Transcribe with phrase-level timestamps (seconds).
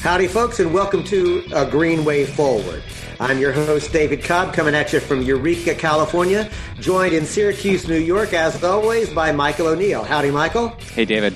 [0.00, 2.82] Howdy, folks, and welcome to uh, A Green Way Forward.
[3.20, 7.98] I'm your host, David Cobb, coming at you from Eureka, California, joined in Syracuse, New
[7.98, 10.02] York, as always, by Michael O'Neill.
[10.02, 10.68] Howdy, Michael.
[10.94, 11.34] Hey, David.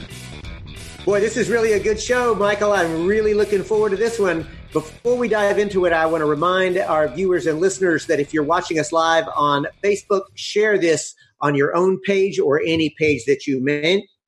[1.04, 2.72] Boy, this is really a good show, Michael.
[2.72, 4.46] I'm really looking forward to this one.
[4.72, 8.32] Before we dive into it, I want to remind our viewers and listeners that if
[8.32, 13.26] you're watching us live on Facebook, share this on your own page or any page
[13.26, 13.60] that you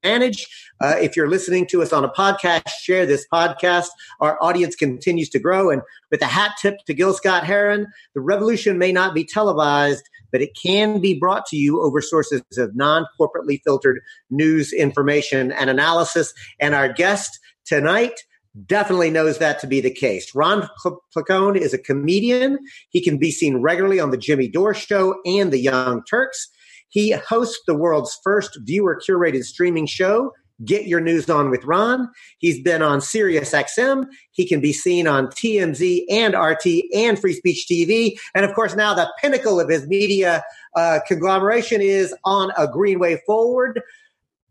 [0.07, 0.47] manage.
[0.81, 3.89] Uh, if you're listening to us on a podcast, share this podcast.
[4.21, 5.71] Our audience continues to grow.
[5.71, 10.09] And with a hat tip to Gil Scott Heron, the revolution may not be televised,
[10.31, 15.51] but it can be brought to you over sources of non corporately filtered news, information,
[15.53, 16.33] and analysis.
[16.61, 18.21] And our guest tonight,
[18.65, 20.35] definitely knows that to be the case.
[20.35, 20.69] Ron
[21.15, 22.59] Placone is a comedian.
[22.89, 26.49] He can be seen regularly on the Jimmy Dore Show and the Young Turks.
[26.89, 30.33] He hosts the world's first viewer curated streaming show,
[30.65, 32.09] Get Your News On with Ron.
[32.39, 34.07] He's been on Sirius XM.
[34.31, 38.19] He can be seen on TMZ and RT and Free Speech TV.
[38.35, 42.99] And of course, now the pinnacle of his media uh, conglomeration is on a green
[42.99, 43.83] way forward.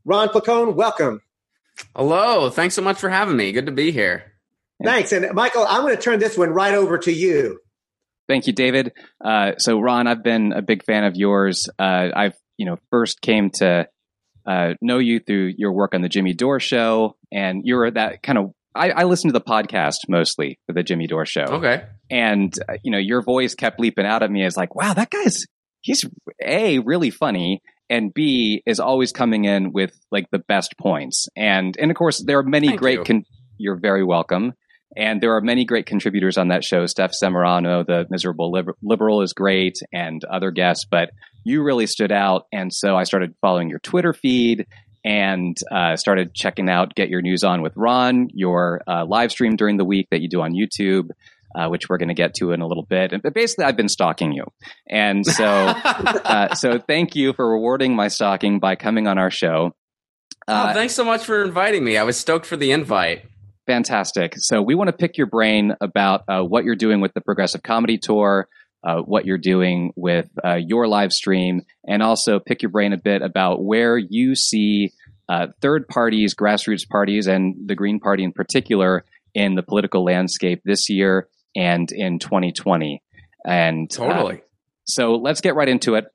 [0.04, 1.22] Ron Placone, welcome.
[1.96, 2.50] Hello.
[2.50, 3.52] Thanks so much for having me.
[3.52, 4.32] Good to be here.
[4.84, 5.12] Thanks.
[5.12, 7.60] And Michael, I'm going to turn this one right over to you.
[8.28, 8.94] Thank you, David.
[9.24, 11.70] Uh, so, Ron, I've been a big fan of yours.
[11.78, 13.88] Uh, I've, you know, first came to
[14.46, 18.24] uh, know you through your work on the Jimmy Dore Show, and you were that
[18.24, 18.52] kind of.
[18.74, 21.44] I, I listened to the podcast mostly for the Jimmy Dore Show.
[21.44, 21.84] Okay.
[22.10, 25.10] And uh, you know, your voice kept leaping out at me as like, "Wow, that
[25.10, 25.46] guy's
[25.82, 26.06] he's
[26.44, 31.28] a really funny." and B is always coming in with like the best points.
[31.36, 33.04] And and of course there are many Thank great you.
[33.04, 33.26] con-
[33.58, 34.54] you're very welcome.
[34.96, 36.86] And there are many great contributors on that show.
[36.86, 40.86] Stef Zamorano, the miserable liber- liberal, is great, and other guests.
[40.90, 41.12] But
[41.44, 44.66] you really stood out, and so I started following your Twitter feed
[45.04, 49.56] and uh, started checking out Get Your News On with Ron, your uh, live stream
[49.56, 51.10] during the week that you do on YouTube.
[51.58, 53.14] Uh, which we're going to get to in a little bit.
[53.24, 54.44] But basically, I've been stalking you,
[54.90, 59.74] and so uh, so thank you for rewarding my stalking by coming on our show.
[60.50, 61.96] oh, thanks so much for inviting me.
[61.96, 63.24] I was stoked for the invite.
[63.68, 64.36] Fantastic.
[64.38, 67.64] So we want to pick your brain about uh, what you're doing with the Progressive
[67.64, 68.48] Comedy Tour,
[68.84, 72.98] uh, what you're doing with uh, your live stream, and also pick your brain a
[72.98, 74.94] bit about where you see
[75.28, 79.04] uh, third parties, grassroots parties, and the Green Party in particular
[79.34, 83.02] in the political landscape this year and in 2020.
[83.46, 84.42] And uh, Totally.
[84.84, 86.06] so let's get right into it.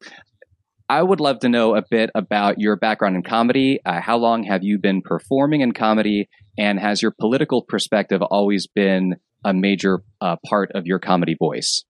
[0.90, 3.78] I would love to know a bit about your background in comedy.
[3.86, 6.28] Uh, how long have you been performing in comedy?
[6.58, 9.14] And has your political perspective always been
[9.44, 11.84] a major uh, part of your comedy voice?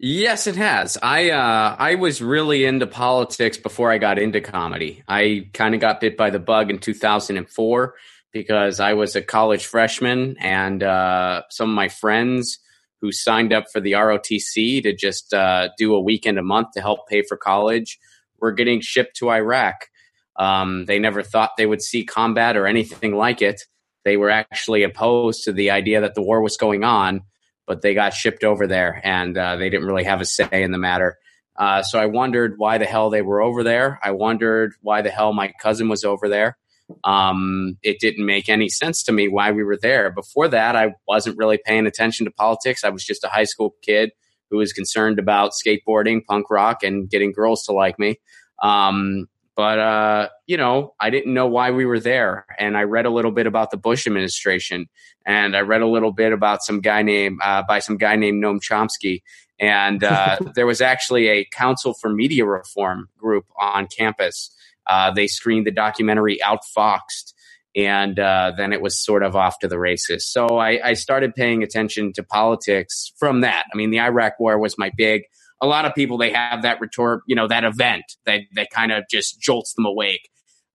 [0.00, 0.98] Yes, it has.
[1.00, 5.04] I uh, I was really into politics before I got into comedy.
[5.06, 7.94] I kind of got bit by the bug in 2004
[8.32, 12.58] because I was a college freshman, and uh, some of my friends
[13.02, 16.80] who signed up for the ROTC to just uh, do a weekend a month to
[16.80, 17.98] help pay for college
[18.40, 19.88] were getting shipped to Iraq.
[20.36, 23.62] Um, they never thought they would see combat or anything like it.
[24.04, 27.22] They were actually opposed to the idea that the war was going on,
[27.66, 30.70] but they got shipped over there and uh, they didn't really have a say in
[30.70, 31.18] the matter.
[31.56, 33.98] Uh, so I wondered why the hell they were over there.
[34.02, 36.56] I wondered why the hell my cousin was over there.
[37.04, 40.10] Um, it didn't make any sense to me why we were there.
[40.10, 42.84] Before that, I wasn't really paying attention to politics.
[42.84, 44.10] I was just a high school kid
[44.50, 48.16] who was concerned about skateboarding, punk rock, and getting girls to like me.
[48.62, 53.06] Um, but uh, you know, I didn't know why we were there, and I read
[53.06, 54.86] a little bit about the Bush administration,
[55.26, 58.42] and I read a little bit about some guy named uh, by some guy named
[58.42, 59.22] Noam Chomsky,
[59.60, 64.50] and uh, there was actually a Council for Media Reform group on campus.
[64.92, 67.32] Uh, they screened the documentary Outfoxed,
[67.74, 70.30] and uh, then it was sort of off to the races.
[70.30, 73.64] So I, I started paying attention to politics from that.
[73.72, 75.22] I mean, the Iraq War was my big
[75.62, 78.92] a lot of people they have that retort, you know, that event that that kind
[78.92, 80.28] of just jolts them awake.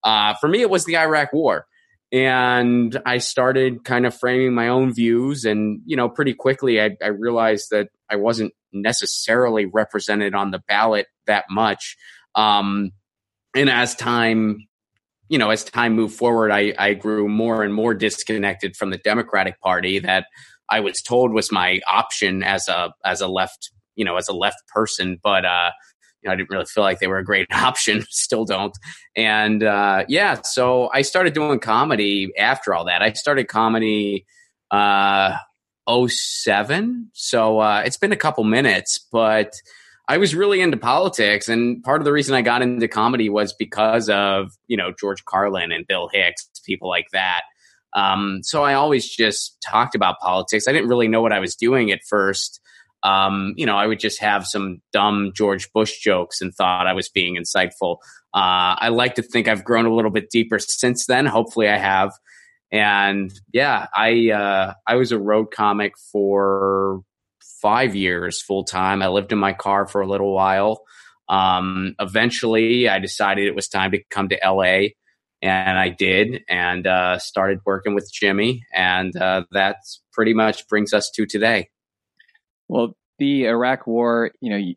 [0.04, 1.68] Uh, for me, it was the Iraq War,
[2.12, 6.96] and I started kind of framing my own views, and you know, pretty quickly I,
[7.04, 11.98] I realized that I wasn't necessarily represented on the ballot that much.
[12.34, 12.92] Um,
[13.58, 14.68] and as time
[15.30, 18.98] you know, as time moved forward, I, I grew more and more disconnected from the
[18.98, 20.26] Democratic Party that
[20.70, 24.34] I was told was my option as a as a left you know as a
[24.34, 25.72] left person, but uh,
[26.22, 28.06] you know I didn't really feel like they were a great option.
[28.10, 28.78] Still don't.
[29.16, 33.02] And uh, yeah, so I started doing comedy after all that.
[33.02, 34.26] I started comedy
[34.70, 35.38] uh
[35.88, 39.54] 07 so uh, it's been a couple minutes but
[40.08, 43.54] I was really into politics, and part of the reason I got into comedy was
[43.54, 47.42] because of you know George Carlin and Bill Hicks, people like that.
[47.94, 50.68] Um, so I always just talked about politics.
[50.68, 52.62] I didn't really know what I was doing at first.
[53.04, 56.94] Um, you know, I would just have some dumb George Bush jokes and thought I
[56.94, 57.98] was being insightful.
[58.34, 61.26] Uh, I like to think I've grown a little bit deeper since then.
[61.26, 62.12] Hopefully, I have.
[62.72, 67.02] And yeah, I uh, I was a road comic for
[67.62, 69.02] five years full time.
[69.02, 70.84] I lived in my car for a little while.
[71.30, 74.90] Um, eventually, I decided it was time to come to LA,
[75.42, 79.78] and I did, and uh, started working with Jimmy, and uh, that
[80.14, 81.70] pretty much brings us to today.
[82.70, 84.76] Well, the Iraq War, you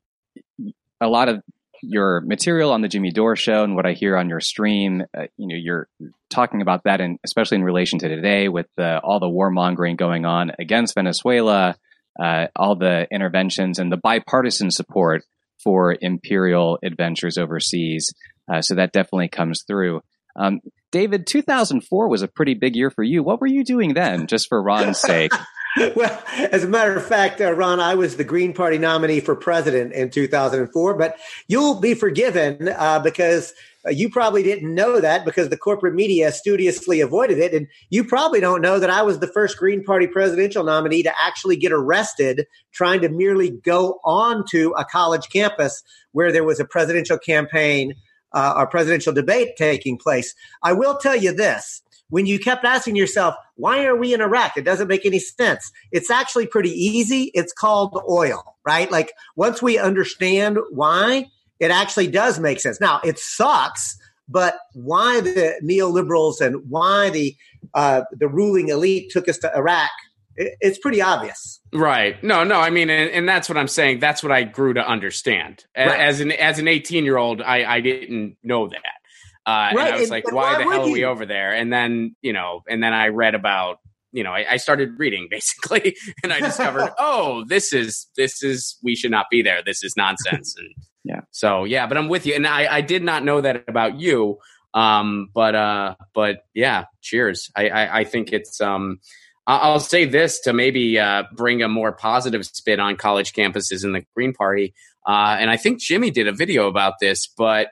[0.61, 1.43] know, a lot of
[1.83, 5.27] your material on the Jimmy Dore show and what I hear on your stream, uh,
[5.37, 5.89] you know, you're
[6.29, 10.27] talking about that, and especially in relation to today with the, all the warmongering going
[10.27, 11.77] on against Venezuela,
[12.21, 15.25] uh, all the interventions and the bipartisan support
[15.63, 18.13] for imperial adventures overseas.
[18.53, 20.03] Uh, so that definitely comes through.
[20.37, 20.61] Um,
[20.93, 23.23] David, 2004 was a pretty big year for you.
[23.23, 25.33] What were you doing then, just for Ron's sake?
[25.97, 29.37] well, as a matter of fact, uh, Ron, I was the Green Party nominee for
[29.37, 31.17] president in 2004, but
[31.49, 33.55] you'll be forgiven uh, because
[33.87, 37.55] uh, you probably didn't know that because the corporate media studiously avoided it.
[37.55, 41.15] And you probably don't know that I was the first Green Party presidential nominee to
[41.23, 45.83] actually get arrested trying to merely go onto a college campus
[46.13, 47.95] where there was a presidential campaign
[48.33, 50.35] uh, or presidential debate taking place.
[50.63, 54.57] I will tell you this when you kept asking yourself, why are we in Iraq?
[54.57, 55.73] It doesn't make any sense.
[55.91, 57.31] It's actually pretty easy.
[57.35, 58.91] It's called oil, right?
[58.91, 61.27] Like once we understand why,
[61.59, 62.81] it actually does make sense.
[62.81, 63.97] Now it sucks,
[64.29, 67.37] but why the neoliberals and why the
[67.75, 69.91] uh, the ruling elite took us to Iraq,
[70.37, 71.61] it's pretty obvious.
[71.73, 72.23] Right.
[72.25, 72.59] No, no.
[72.59, 73.99] I mean, and, and, that's what I'm saying.
[73.99, 75.65] That's what I grew to understand.
[75.77, 76.01] Right.
[76.01, 79.00] As an as an 18 year old, I, I didn't know that.
[79.47, 79.87] Uh, right.
[79.87, 81.53] And I was like, why, why the hell are we over there?
[81.55, 83.79] And then, you know, and then I read about,
[84.13, 88.77] you know, I, I started reading basically, and I discovered, oh, this is this is
[88.83, 89.63] we should not be there.
[89.65, 90.55] This is nonsense.
[90.59, 90.69] And
[91.05, 93.99] yeah, so yeah, but I'm with you, and I I did not know that about
[93.99, 94.39] you.
[94.73, 97.51] Um, but uh, but yeah, cheers.
[97.57, 99.01] I I, I think it's um.
[99.47, 103.93] I'll say this to maybe uh, bring a more positive spin on college campuses in
[103.93, 104.75] the Green Party.
[105.05, 107.71] Uh, and I think Jimmy did a video about this, but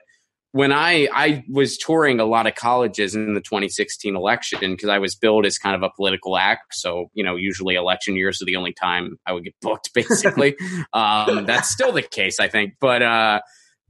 [0.51, 4.97] when I I was touring a lot of colleges in the 2016 election because I
[4.97, 6.73] was billed as kind of a political act.
[6.73, 9.93] So you know, usually election years are the only time I would get booked.
[9.93, 10.55] Basically,
[10.93, 12.75] um, that's still the case, I think.
[12.79, 13.41] But uh,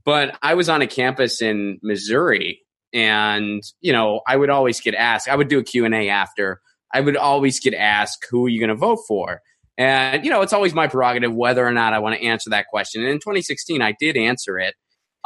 [0.04, 2.60] but I was on a campus in Missouri,
[2.92, 5.28] and you know, I would always get asked.
[5.28, 6.60] I would do a Q and A after.
[6.92, 9.40] I would always get asked, "Who are you going to vote for?"
[9.78, 12.66] And you know, it's always my prerogative whether or not I want to answer that
[12.66, 13.00] question.
[13.00, 14.74] And in 2016, I did answer it.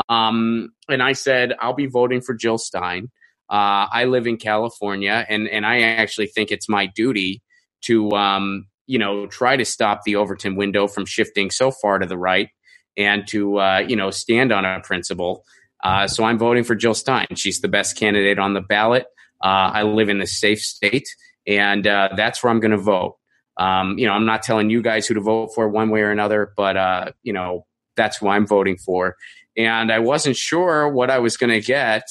[0.09, 3.11] Um, and I said, I'll be voting for Jill Stein.
[3.51, 7.43] Uh, I live in California, and, and I actually think it's my duty
[7.83, 12.07] to, um, you know, try to stop the Overton window from shifting so far to
[12.07, 12.49] the right
[12.97, 15.45] and to, uh, you know, stand on a principle.
[15.83, 17.27] Uh, so I'm voting for Jill Stein.
[17.35, 19.05] She's the best candidate on the ballot.
[19.43, 21.09] Uh, I live in a safe state,
[21.47, 23.17] and uh, that's where I'm going to vote.
[23.59, 26.11] Um, you know, I'm not telling you guys who to vote for one way or
[26.11, 29.17] another, but, uh, you know, that's who I'm voting for
[29.57, 32.05] and I wasn't sure what I was going to get.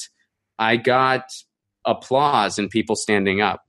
[0.58, 1.32] I got
[1.84, 3.62] applause and people standing up.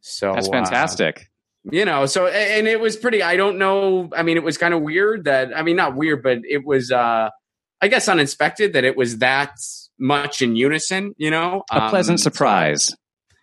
[0.00, 1.18] So that's uh, fantastic.
[1.66, 3.22] Uh, you know, so and it was pretty.
[3.22, 4.08] I don't know.
[4.16, 5.56] I mean, it was kind of weird that.
[5.56, 6.90] I mean, not weird, but it was.
[6.90, 7.30] uh
[7.80, 9.52] I guess unexpected that it was that
[10.00, 11.14] much in unison.
[11.16, 12.94] You know, a pleasant um, surprise.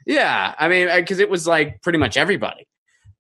[0.06, 2.68] Yeah, I mean, because it was like pretty much everybody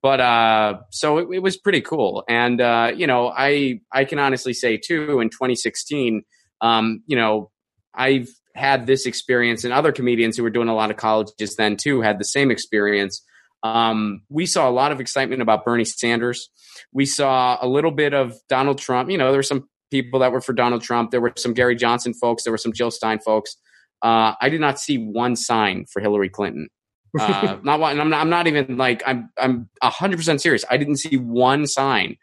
[0.06, 4.20] but uh, so it, it, was pretty cool and uh, you know i i can
[4.20, 6.22] honestly say too in 2016
[6.62, 7.52] um, you know,
[7.94, 11.78] I've had this experience, and other comedians who were doing a lot of colleges then
[11.78, 13.22] too had the same experience.
[13.64, 16.50] Um, we saw a lot of excitement about Bernie Sanders.
[16.94, 19.10] We saw a little bit of Donald Trump.
[19.10, 21.12] You know, there were some people that were for Donald Trump.
[21.12, 22.44] There were some Gary Johnson folks.
[22.44, 23.56] There were some Jill Stein folks.
[24.02, 26.70] Uh, I did not see one sign for Hillary Clinton.
[27.18, 27.98] Uh, not one.
[27.98, 29.30] I'm not, I'm not even like I'm.
[29.38, 30.66] I'm hundred percent serious.
[30.70, 32.18] I didn't see one sign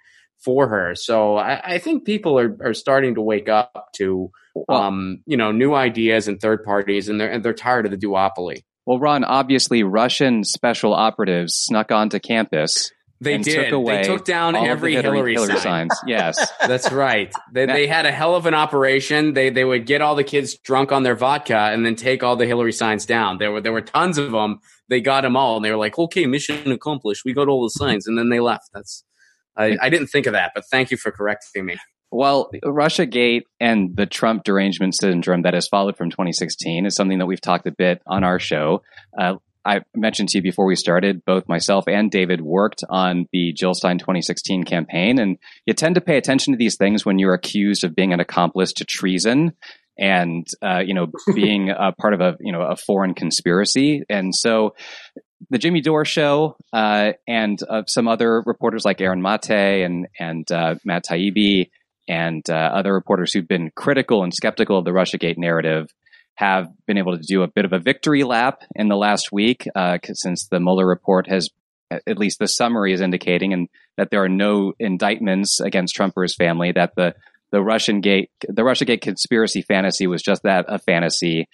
[0.45, 0.95] for her.
[0.95, 4.31] So I, I think people are, are starting to wake up to
[4.69, 7.99] um, you know new ideas and third parties, and they're and they're tired of the
[7.99, 8.65] duopoly.
[8.85, 12.91] Well, Ron, obviously Russian special operatives snuck onto campus.
[13.21, 13.71] They did.
[13.71, 15.89] Took they took down every Hillary, Hillary, sign.
[15.89, 16.01] signs.
[16.09, 17.33] Yes, that's right.
[17.53, 19.33] They, they had a hell of an operation.
[19.33, 22.35] They they would get all the kids drunk on their vodka and then take all
[22.35, 23.39] the Hillary signs down.
[23.39, 24.59] There were there were tons of them.
[24.89, 27.25] They got them all, and they were like, "Okay, mission accomplished.
[27.25, 28.71] We got all the signs," and then they left.
[28.75, 29.05] That's
[29.57, 31.77] I, I didn't think of that, but thank you for correcting me.
[32.11, 37.19] Well, Russia Gate and the Trump derangement syndrome that has followed from 2016 is something
[37.19, 38.83] that we've talked a bit on our show.
[39.19, 43.53] Uh, I mentioned to you before we started, both myself and David worked on the
[43.53, 45.19] Jill Stein 2016 campaign.
[45.19, 48.21] And you tend to pay attention to these things when you're accused of being an
[48.21, 49.53] accomplice to treason
[49.99, 54.03] and, uh, you know, being a part of a, you know, a foreign conspiracy.
[54.09, 54.75] And so
[55.53, 59.51] the Jimmy Dore show, uh, and uh, some other reporters like Aaron Mate
[59.85, 61.69] and, and, uh, Matt Taibbi
[62.09, 65.91] and, uh, other reporters who've been critical and skeptical of the Russiagate narrative
[66.37, 69.69] have been able to do a bit of a victory lap in the last week
[69.75, 71.51] uh, since the Mueller report has,
[71.91, 73.69] at least the summary is indicating, and
[73.99, 76.73] that there are no indictments against Trump or his family.
[76.73, 77.15] That the
[77.51, 81.49] the Russian gate the Russiagate conspiracy fantasy was just that a fantasy.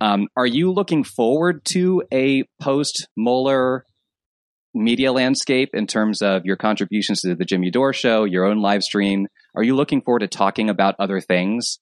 [0.00, 3.84] Um, are you looking forward to a post Mueller
[4.74, 8.82] media landscape in terms of your contributions to the Jimmy Dore show, your own live
[8.82, 9.26] stream?
[9.54, 11.78] Are you looking forward to talking about other things?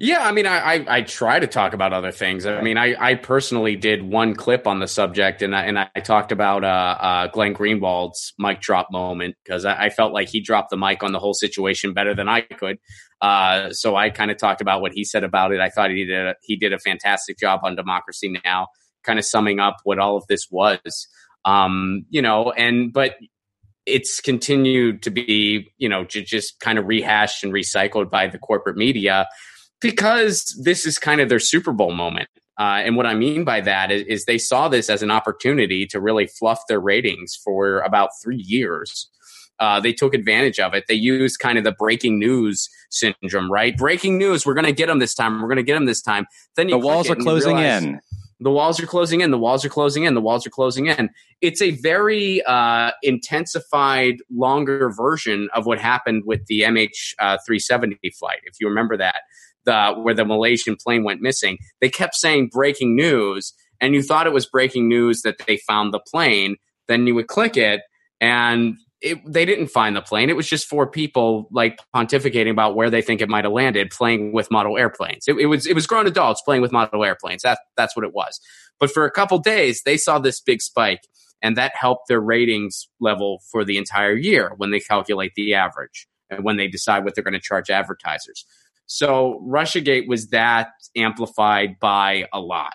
[0.00, 2.46] Yeah, I mean, I, I, I try to talk about other things.
[2.46, 5.88] I mean, I, I personally did one clip on the subject, and I, and I
[6.00, 10.40] talked about uh, uh, Glenn Greenwald's mic drop moment because I, I, felt like he
[10.40, 12.78] dropped the mic on the whole situation better than I could.
[13.20, 15.58] Uh, so I kind of talked about what he said about it.
[15.58, 18.68] I thought he did a, he did a fantastic job on Democracy Now,
[19.02, 21.08] kind of summing up what all of this was.
[21.44, 23.16] Um, you know, and but
[23.84, 28.76] it's continued to be you know just kind of rehashed and recycled by the corporate
[28.76, 29.26] media
[29.80, 32.28] because this is kind of their Super Bowl moment.
[32.58, 35.86] Uh, and what I mean by that is, is, they saw this as an opportunity
[35.86, 39.08] to really fluff their ratings for about three years.
[39.60, 40.84] Uh, they took advantage of it.
[40.88, 43.76] They used kind of the breaking news syndrome, right?
[43.76, 45.40] Breaking news, we're going to get them this time.
[45.40, 46.26] We're going to get them this time.
[46.56, 48.00] Then the walls are closing realize, in.
[48.40, 49.32] The walls are closing in.
[49.32, 50.14] The walls are closing in.
[50.14, 51.10] The walls are closing in.
[51.40, 58.38] It's a very uh, intensified, longer version of what happened with the MH370 uh, flight.
[58.44, 59.22] If you remember that,
[59.94, 61.58] where the Malaysian plane went missing.
[61.80, 65.92] They kept saying breaking news, and you thought it was breaking news that they found
[65.92, 66.56] the plane.
[66.86, 67.82] Then you would click it,
[68.20, 70.28] and it, they didn't find the plane.
[70.28, 73.90] It was just four people like pontificating about where they think it might have landed,
[73.90, 75.24] playing with model airplanes.
[75.28, 77.42] It, it, was it was grown adults playing with model airplanes.
[77.42, 78.40] That that's what it was.
[78.80, 81.02] But for a couple days, they saw this big spike,
[81.42, 86.08] and that helped their ratings level for the entire year when they calculate the average
[86.30, 88.44] and when they decide what they're going to charge advertisers.
[88.88, 92.74] So Russiagate was that amplified by a lot.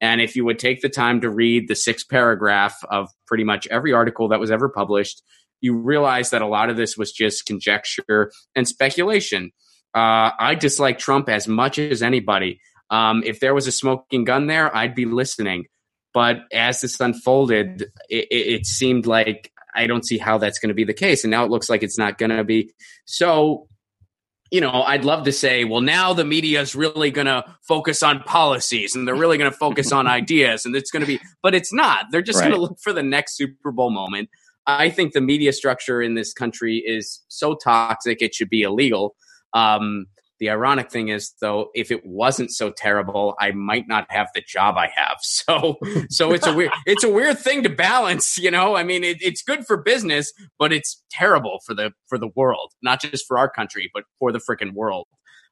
[0.00, 3.66] And if you would take the time to read the six paragraph of pretty much
[3.68, 5.22] every article that was ever published,
[5.60, 9.52] you realize that a lot of this was just conjecture and speculation.
[9.94, 12.60] Uh, I dislike Trump as much as anybody.
[12.88, 15.66] Um, if there was a smoking gun there, I'd be listening.
[16.14, 20.74] But as this unfolded, it, it seemed like I don't see how that's going to
[20.74, 21.22] be the case.
[21.22, 22.72] And now it looks like it's not going to be.
[23.04, 23.68] So
[24.50, 28.02] you know, I'd love to say, well, now the media is really going to focus
[28.02, 31.20] on policies and they're really going to focus on ideas and it's going to be,
[31.42, 32.06] but it's not.
[32.10, 32.48] They're just right.
[32.48, 34.28] going to look for the next Super Bowl moment.
[34.66, 39.14] I think the media structure in this country is so toxic, it should be illegal.
[39.52, 40.06] Um,
[40.40, 44.40] the ironic thing is, though, if it wasn't so terrible, I might not have the
[44.40, 45.18] job I have.
[45.40, 45.78] So,
[46.10, 48.36] so it's a weird, it's a weird thing to balance.
[48.38, 52.18] You know, I mean, it, it's good for business, but it's terrible for the for
[52.18, 55.06] the world, not just for our country, but for the freaking world.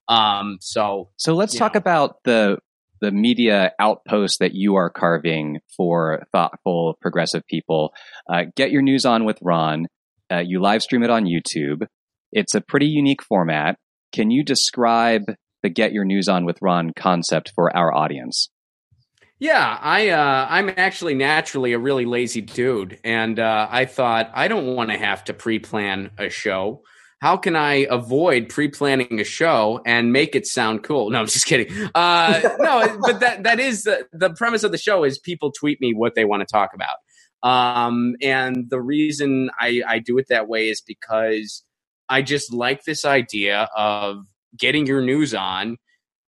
[0.09, 1.79] Um, so, so let's talk know.
[1.79, 2.59] about the
[3.01, 7.93] the media outpost that you are carving for thoughtful, progressive people.
[8.31, 9.87] Uh, get your news on with Ron.
[10.31, 11.87] Uh, you live stream it on YouTube.
[12.33, 13.79] It's a pretty unique format.
[14.13, 15.25] Can you describe
[15.63, 18.49] the Get Your News On with Ron concept for our audience?
[19.41, 24.49] Yeah, I uh, I'm actually naturally a really lazy dude, and uh, I thought I
[24.49, 26.83] don't want to have to pre-plan a show.
[27.21, 31.11] How can I avoid pre-planning a show and make it sound cool?
[31.11, 31.73] No, I'm just kidding.
[31.95, 35.81] Uh, no, but that that is the, the premise of the show is people tweet
[35.81, 36.97] me what they want to talk about,
[37.49, 41.63] um, and the reason I, I do it that way is because
[42.09, 45.77] I just like this idea of getting your news on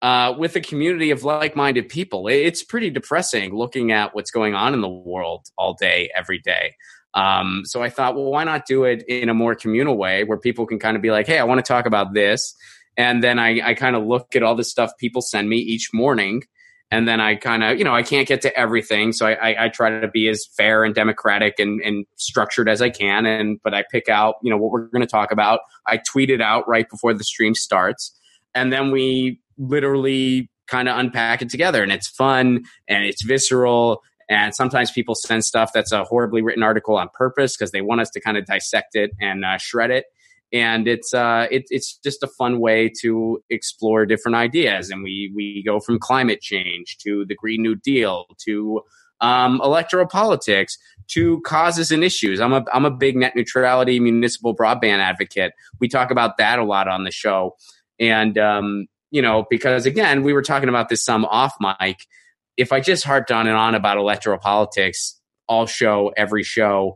[0.02, 2.28] uh, with a community of like-minded people.
[2.28, 6.76] It's pretty depressing looking at what's going on in the world all day, every day.
[7.14, 10.38] Um, so I thought, well, why not do it in a more communal way where
[10.38, 12.56] people can kind of be like, hey, I want to talk about this.
[12.98, 15.90] And then I, I kind of look at all the stuff people send me each
[15.94, 16.44] morning
[16.92, 19.66] and then I kind of, you know, I can't get to everything, so I, I,
[19.66, 23.28] I, try to be as fair and democratic and, and structured as I can.
[23.28, 25.60] And but I pick out, you know, what we're going to talk about.
[25.86, 28.18] I tweet it out right before the stream starts,
[28.56, 34.02] and then we literally kind of unpack it together, and it's fun and it's visceral.
[34.28, 38.02] And sometimes people send stuff that's a horribly written article on purpose because they want
[38.02, 40.06] us to kind of dissect it and uh, shred it.
[40.52, 44.90] And it's uh, it, it's just a fun way to explore different ideas.
[44.90, 48.82] And we we go from climate change to the Green New Deal to
[49.22, 50.78] um, electoral politics
[51.10, 52.40] to causes and issues.
[52.40, 55.54] I'm a I'm a big net neutrality municipal broadband advocate.
[55.80, 57.56] We talk about that a lot on the show,
[58.00, 62.06] and um, you know because again we were talking about this some off mic.
[62.58, 66.96] If I just harped on and on about electoral politics all show every show,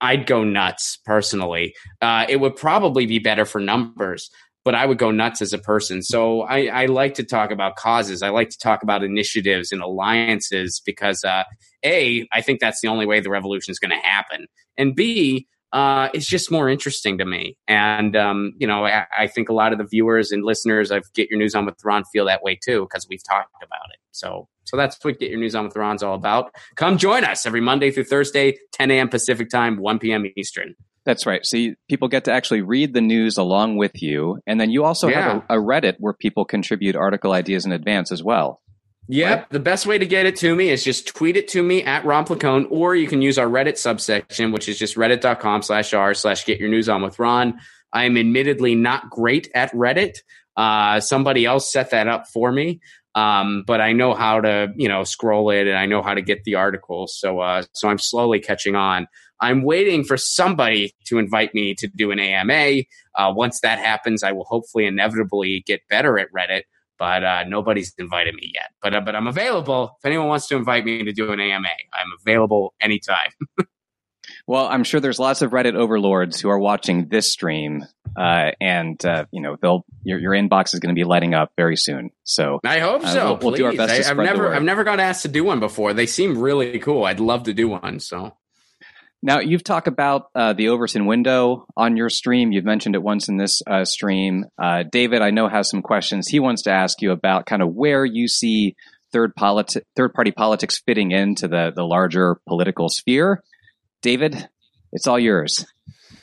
[0.00, 1.74] I'd go nuts personally.
[2.00, 4.30] Uh, it would probably be better for numbers,
[4.64, 6.02] but I would go nuts as a person.
[6.02, 8.22] So I, I, like to talk about causes.
[8.22, 11.44] I like to talk about initiatives and alliances because uh,
[11.84, 15.46] a, I think that's the only way the revolution is going to happen, and b,
[15.72, 17.56] uh, it's just more interesting to me.
[17.68, 21.04] And um, you know, I, I, think a lot of the viewers and listeners of
[21.14, 24.00] Get Your News on with Ron feel that way too because we've talked about it.
[24.10, 26.52] So, so that's what Get Your News on with Ron's all about.
[26.74, 29.08] Come join us every Monday through Thursday, 10 a.m.
[29.08, 30.26] Pacific time, 1 p.m.
[30.36, 30.74] Eastern.
[31.04, 31.44] That's right.
[31.46, 35.08] See, people get to actually read the news along with you, and then you also
[35.08, 35.20] yeah.
[35.20, 38.60] have a, a Reddit where people contribute article ideas in advance as well.
[39.08, 39.38] Yep.
[39.38, 39.50] Right?
[39.50, 42.04] The best way to get it to me is just tweet it to me at
[42.04, 46.14] Ron Placone, or you can use our Reddit subsection, which is just reddit.com slash r
[46.14, 47.58] slash get your news on with Ron.
[47.92, 50.18] I am admittedly not great at Reddit.
[50.56, 52.80] Uh, somebody else set that up for me.
[53.14, 56.22] Um, but I know how to, you know, scroll it and I know how to
[56.22, 57.18] get the articles.
[57.18, 59.08] So, uh, so I'm slowly catching on.
[59.40, 62.82] I'm waiting for somebody to invite me to do an AMA.
[63.14, 66.62] Uh, once that happens, I will hopefully inevitably get better at Reddit
[67.00, 68.70] but uh, nobody's invited me yet.
[68.82, 69.96] But uh, but I'm available.
[69.98, 73.30] If anyone wants to invite me to do an AMA, I'm available anytime.
[74.46, 79.02] well, I'm sure there's lots of Reddit overlords who are watching this stream, uh, and
[79.04, 82.10] uh, you know they'll your, your inbox is going to be lighting up very soon.
[82.24, 83.24] So I hope uh, so.
[83.24, 84.04] We'll, we'll, do our best.
[84.04, 85.94] I, have never I've never got asked to do one before.
[85.94, 87.04] They seem really cool.
[87.04, 87.98] I'd love to do one.
[88.00, 88.36] So
[89.22, 92.52] now, you've talked about uh, the Overton window on your stream.
[92.52, 94.46] You've mentioned it once in this uh, stream.
[94.58, 96.26] Uh, David, I know, has some questions.
[96.26, 98.76] He wants to ask you about kind of where you see
[99.12, 103.42] third, politi- third party politics fitting into the, the larger political sphere.
[104.00, 104.48] David,
[104.92, 105.66] it's all yours.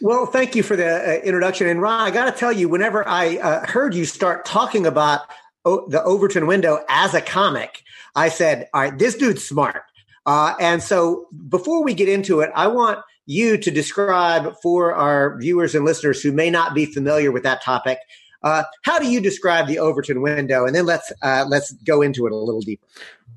[0.02, 1.68] Well, thank you for the uh, introduction.
[1.68, 5.22] And Ron, I got to tell you, whenever I uh, heard you start talking about
[5.66, 7.84] o- the Overton window as a comic,
[8.16, 9.84] I said, all right, this dude's smart
[10.28, 15.40] uh, and so before we get into it, I want you to describe for our
[15.40, 17.98] viewers and listeners who may not be familiar with that topic.
[18.44, 20.66] Uh, how do you describe the Overton window?
[20.66, 22.86] And then let's uh, let's go into it a little deeper.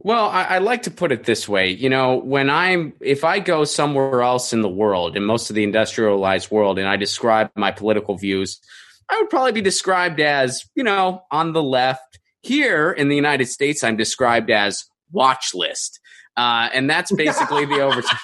[0.00, 1.70] Well, I, I, like to put it this way.
[1.70, 5.57] You know, when I'm if I go somewhere else in the world, in most of
[5.57, 8.61] the industrialized world, and I describe my political views,
[9.09, 12.18] I would probably be described as you know on the left.
[12.42, 16.00] Here in the United States, I'm described as watch list.
[16.40, 18.18] Uh, and that's basically the overtime.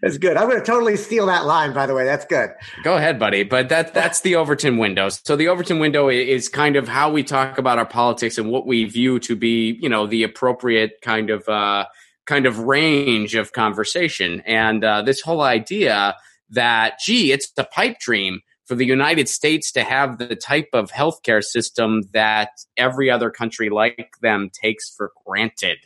[0.00, 0.36] that's good.
[0.36, 1.72] I'm going to totally steal that line.
[1.72, 2.50] By the way, that's good.
[2.84, 3.42] Go ahead, buddy.
[3.42, 5.08] But that that's the Overton window.
[5.08, 8.68] So the Overton window is kind of how we talk about our politics and what
[8.68, 11.86] we view to be, you know, the appropriate kind of uh,
[12.26, 14.42] kind of range of conversation.
[14.46, 16.14] And uh, this whole idea
[16.50, 20.90] that, gee, it's a pipe dream for the United States to have the type of
[20.90, 25.78] healthcare system that every other country like them takes for granted.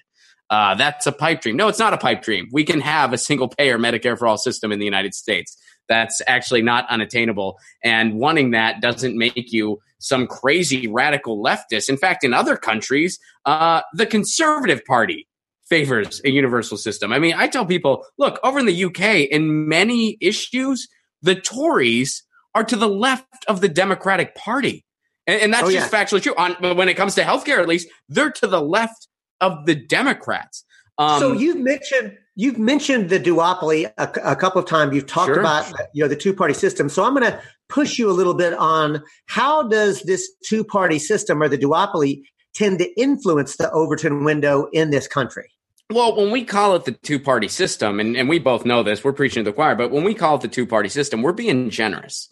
[0.50, 1.56] Uh, that's a pipe dream.
[1.56, 2.48] No, it's not a pipe dream.
[2.52, 5.56] We can have a single payer Medicare for all system in the United States.
[5.88, 7.58] That's actually not unattainable.
[7.84, 11.88] And wanting that doesn't make you some crazy radical leftist.
[11.88, 15.26] In fact, in other countries, uh, the Conservative Party
[15.68, 17.12] favors a universal system.
[17.12, 20.88] I mean, I tell people, look, over in the UK, in many issues,
[21.20, 22.22] the Tories
[22.58, 24.84] are to the left of the Democratic Party.
[25.28, 26.04] And, and that's oh, just yeah.
[26.04, 26.34] factually true.
[26.36, 29.06] On, when it comes to healthcare, at least, they're to the left
[29.40, 30.64] of the Democrats.
[30.98, 34.92] Um, so you've mentioned you've mentioned the duopoly a, a couple of times.
[34.92, 35.38] You've talked sure.
[35.38, 36.88] about you know the two party system.
[36.88, 40.98] So I'm going to push you a little bit on how does this two party
[40.98, 42.22] system or the duopoly
[42.54, 45.52] tend to influence the Overton window in this country?
[45.90, 49.04] Well, when we call it the two party system, and, and we both know this,
[49.04, 51.32] we're preaching to the choir, but when we call it the two party system, we're
[51.32, 52.28] being generous.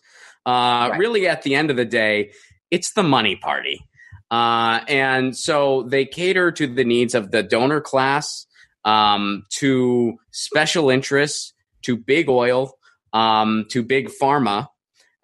[0.46, 0.98] Uh, right.
[0.98, 2.30] Really, at the end of the day,
[2.70, 3.80] it's the money party.
[4.30, 8.46] Uh, and so they cater to the needs of the donor class,
[8.85, 12.78] um, to special interests, to big oil,
[13.12, 14.68] um, to big pharma.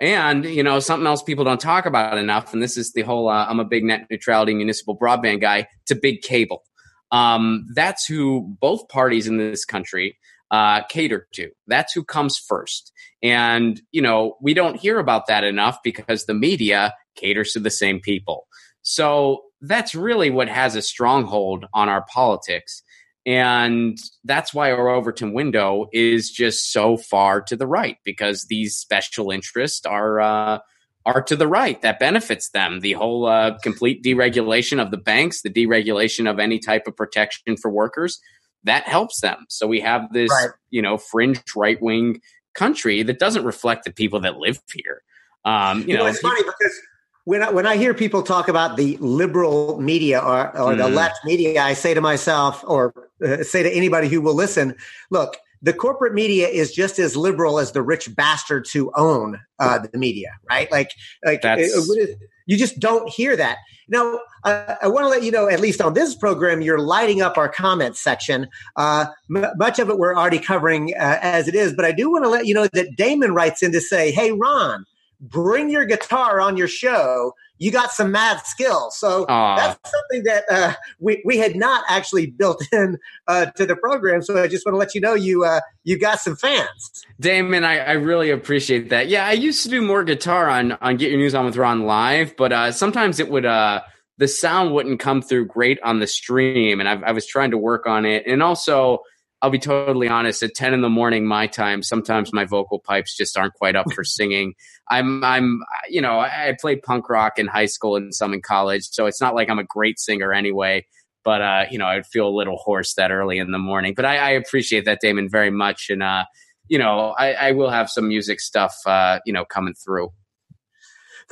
[0.00, 3.28] And, you know, something else people don't talk about enough, and this is the whole
[3.28, 6.64] uh, I'm a big net neutrality municipal broadband guy, to big cable.
[7.12, 10.18] Um, that's who both parties in this country
[10.52, 11.50] uh, cater to.
[11.66, 12.92] That's who comes first.
[13.22, 17.70] And, you know, we don't hear about that enough because the media caters to the
[17.70, 18.46] same people.
[18.82, 22.82] So that's really what has a stronghold on our politics.
[23.24, 28.76] And that's why our Overton window is just so far to the right because these
[28.76, 30.58] special interests are uh,
[31.06, 31.80] are to the right.
[31.82, 32.80] That benefits them.
[32.80, 37.56] The whole uh, complete deregulation of the banks, the deregulation of any type of protection
[37.56, 38.20] for workers,
[38.64, 39.46] that helps them.
[39.48, 40.50] So we have this, right.
[40.70, 42.20] you know, fringe right wing
[42.54, 45.02] country that doesn't reflect the people that live here.
[45.44, 46.78] Um, you, you know, know, it's funny because
[47.24, 50.78] when I, when I hear people talk about the liberal media or, or mm.
[50.78, 52.92] the left media, I say to myself, or
[53.24, 54.76] uh, say to anybody who will listen,
[55.10, 59.78] look, the corporate media is just as liberal as the rich bastards who own uh,
[59.78, 60.70] the media, right?
[60.70, 60.90] Like,
[61.24, 63.58] like it, you just don't hear that.
[63.88, 67.22] Now, uh, I want to let you know, at least on this program, you're lighting
[67.22, 68.48] up our comments section.
[68.76, 72.10] Uh, m- much of it we're already covering uh, as it is, but I do
[72.10, 74.84] want to let you know that Damon writes in to say, "Hey, Ron."
[75.22, 77.32] bring your guitar on your show.
[77.62, 78.98] You got some math skills.
[78.98, 79.56] So Aww.
[79.56, 82.98] that's something that uh, we, we had not actually built in
[83.28, 84.20] uh, to the program.
[84.20, 87.04] So I just want to let you know you uh, you got some fans.
[87.20, 89.08] Damon, I, I, really appreciate that.
[89.08, 91.84] Yeah, I used to do more guitar on on Get Your News On with Ron
[91.84, 93.82] live, but uh, sometimes it would uh,
[94.18, 97.58] the sound wouldn't come through great on the stream, and I've, I was trying to
[97.58, 99.02] work on it, and also
[99.42, 100.42] I'll be totally honest.
[100.44, 103.92] At ten in the morning, my time, sometimes my vocal pipes just aren't quite up
[103.92, 104.54] for singing.
[104.88, 108.84] I'm, I'm, you know, I played punk rock in high school and some in college,
[108.84, 110.86] so it's not like I'm a great singer anyway.
[111.24, 113.94] But uh, you know, I'd feel a little hoarse that early in the morning.
[113.94, 116.24] But I, I appreciate that, Damon, very much, and uh,
[116.68, 120.10] you know, I, I will have some music stuff, uh, you know, coming through.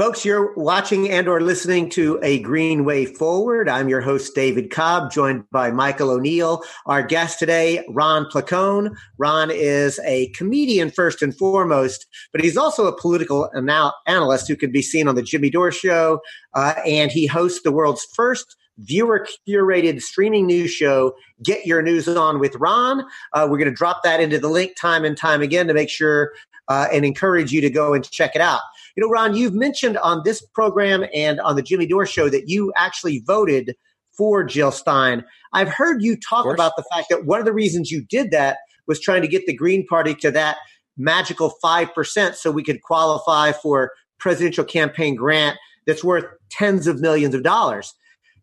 [0.01, 3.69] Folks, you're watching and or listening to A Green Way Forward.
[3.69, 6.63] I'm your host, David Cobb, joined by Michael O'Neill.
[6.87, 8.97] Our guest today, Ron Placone.
[9.19, 14.57] Ron is a comedian first and foremost, but he's also a political anal- analyst who
[14.57, 16.21] can be seen on the Jimmy Dore Show,
[16.55, 22.09] uh, and he hosts the world's first viewer curated streaming news show, Get Your News
[22.09, 23.05] On with Ron.
[23.33, 25.91] Uh, we're going to drop that into the link time and time again to make
[25.91, 26.33] sure
[26.71, 28.61] uh, and encourage you to go and check it out.
[28.97, 32.49] You know, Ron, you've mentioned on this program and on the Jimmy Dore show that
[32.49, 33.75] you actually voted
[34.17, 35.25] for Jill Stein.
[35.53, 38.59] I've heard you talk about the fact that one of the reasons you did that
[38.87, 40.59] was trying to get the Green Party to that
[40.97, 45.57] magical 5% so we could qualify for presidential campaign grant
[45.87, 47.95] that's worth tens of millions of dollars.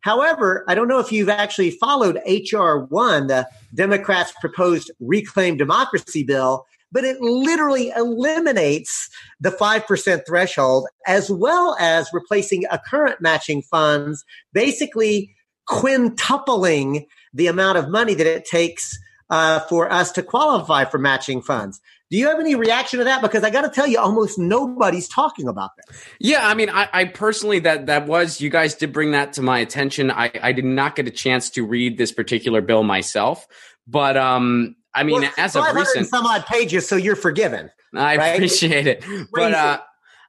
[0.02, 6.24] However, I don't know if you've actually followed HR 1, the Democrats' proposed Reclaim Democracy
[6.24, 13.62] bill but it literally eliminates the 5% threshold as well as replacing a current matching
[13.62, 14.24] funds,
[14.54, 15.36] basically
[15.70, 18.98] quintupling the amount of money that it takes
[19.30, 21.82] uh, for us to qualify for matching funds.
[22.10, 23.22] Do you have any reaction to that?
[23.22, 25.96] Because I got to tell you, almost nobody's talking about that.
[26.20, 29.42] Yeah, I mean, I, I, personally that that was you guys did bring that to
[29.42, 30.10] my attention.
[30.10, 33.46] I, I did not get a chance to read this particular bill myself,
[33.86, 37.70] but um, I mean, well, as of recent, some odd pages, so you're forgiven.
[37.96, 38.28] I right?
[38.30, 39.80] appreciate it, but uh,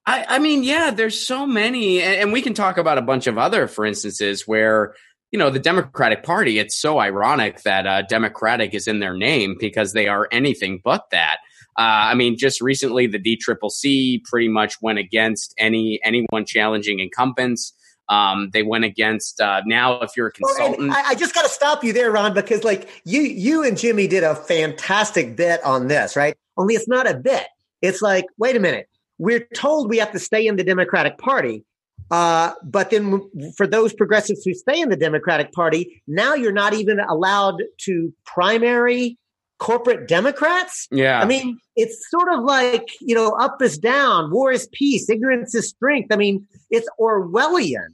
[0.07, 3.27] I, I mean, yeah, there's so many, and, and we can talk about a bunch
[3.27, 4.95] of other, for instances, where
[5.33, 6.59] you know the Democratic Party.
[6.59, 11.05] It's so ironic that uh, Democratic is in their name because they are anything but
[11.11, 11.39] that.
[11.79, 17.73] Uh, I mean, just recently, the DCCC pretty much went against any anyone challenging incumbents.
[18.09, 20.01] Um, they went against uh, now.
[20.01, 22.89] If you're a consultant, I, I just got to stop you there, Ron, because like
[23.05, 26.37] you, you and Jimmy did a fantastic bit on this, right?
[26.57, 27.47] Only it's not a bit.
[27.83, 31.65] It's like, wait a minute, we're told we have to stay in the Democratic Party,
[32.11, 33.21] uh, but then
[33.57, 38.13] for those progressives who stay in the Democratic Party, now you're not even allowed to
[38.25, 39.19] primary
[39.59, 40.89] corporate Democrats.
[40.91, 41.21] Yeah.
[41.21, 45.55] I mean, it's sort of like, you know, up is down, war is peace, ignorance
[45.55, 46.13] is strength.
[46.13, 47.89] I mean, it's Orwellian.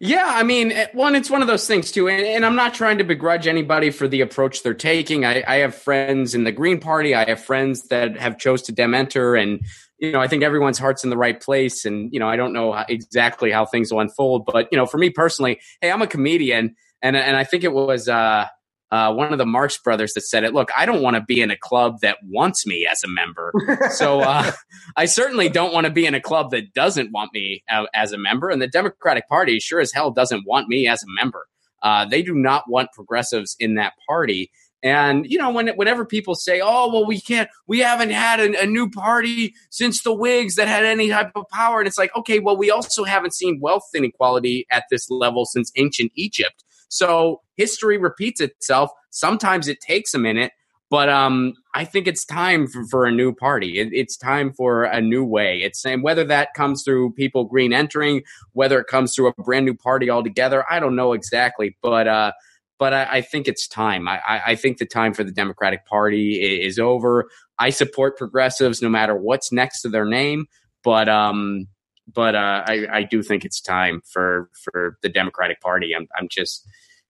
[0.00, 2.72] Yeah, I mean, eh, one, it's one of those things too, and, and, I'm not
[2.72, 5.24] trying to begrudge anybody for the approach they're taking.
[5.24, 7.16] I, I, have friends in the Green Party.
[7.16, 9.60] I have friends that have chose to dementer, and
[9.98, 11.84] you know, I think everyone's heart's in the right place.
[11.84, 14.98] And you know, I don't know exactly how things will unfold, but you know, for
[14.98, 18.08] me personally, hey, I'm a comedian, and and I think it was.
[18.08, 18.46] uh
[18.90, 20.54] uh, one of the Marx brothers that said it.
[20.54, 23.52] Look, I don't want to be in a club that wants me as a member.
[23.90, 24.52] so uh,
[24.96, 28.12] I certainly don't want to be in a club that doesn't want me uh, as
[28.12, 28.48] a member.
[28.48, 31.46] And the Democratic Party sure as hell doesn't want me as a member.
[31.82, 34.50] Uh, they do not want progressives in that party.
[34.82, 38.62] And you know, when whenever people say, "Oh, well, we can't, we haven't had a,
[38.62, 42.14] a new party since the Whigs that had any type of power," and it's like,
[42.16, 46.64] okay, well, we also haven't seen wealth inequality at this level since ancient Egypt.
[46.88, 48.90] So history repeats itself.
[49.10, 50.52] Sometimes it takes a minute,
[50.88, 53.78] but um, I think it's time for, for a new party.
[53.78, 55.58] It, it's time for a new way.
[55.58, 59.66] It's and whether that comes through people green entering, whether it comes through a brand
[59.66, 61.76] new party altogether, I don't know exactly.
[61.82, 62.32] But uh,
[62.78, 64.08] but I, I think it's time.
[64.08, 67.28] I, I, think the time for the Democratic Party is, is, over.
[67.58, 70.46] I support progressives no matter what's next to their name,
[70.84, 71.66] but um,
[72.14, 75.92] but uh, I, I do think it's time for for the Democratic Party.
[75.94, 76.64] I'm I'm just.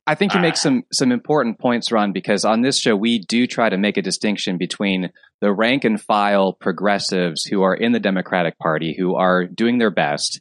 [0.08, 3.18] I think you make uh, some some important points, Ron, because on this show we
[3.18, 5.10] do try to make a distinction between
[5.42, 9.90] the rank and file progressives who are in the Democratic Party who are doing their
[9.90, 10.40] best,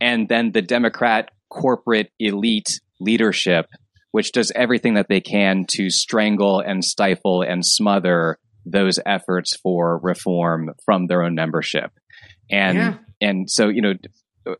[0.00, 3.66] and then the Democrat corporate elite leadership,
[4.12, 9.98] which does everything that they can to strangle and stifle and smother those efforts for
[9.98, 11.92] reform from their own membership.
[12.50, 12.94] And yeah.
[13.20, 13.94] and so you know,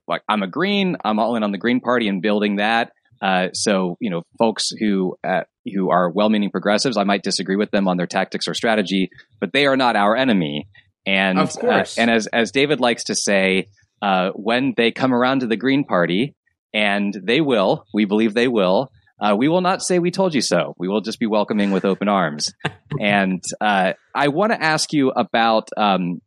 [0.07, 2.93] like I'm a Green, I'm all in on the Green Party and building that.
[3.25, 7.71] Uh, so you know, folks who uh, who are well-meaning progressives, I might disagree with
[7.71, 9.09] them on their tactics or strategy,
[9.41, 10.69] but they are not our enemy.
[11.07, 13.69] And of course, uh, and as as David likes to say,
[14.03, 16.35] uh, when they come around to the Green Party,
[16.75, 18.91] and they will, we believe they will.
[19.19, 20.75] Uh, we will not say we told you so.
[20.77, 22.53] We will just be welcoming with open arms.
[23.01, 26.21] and uh, I want to ask you about um,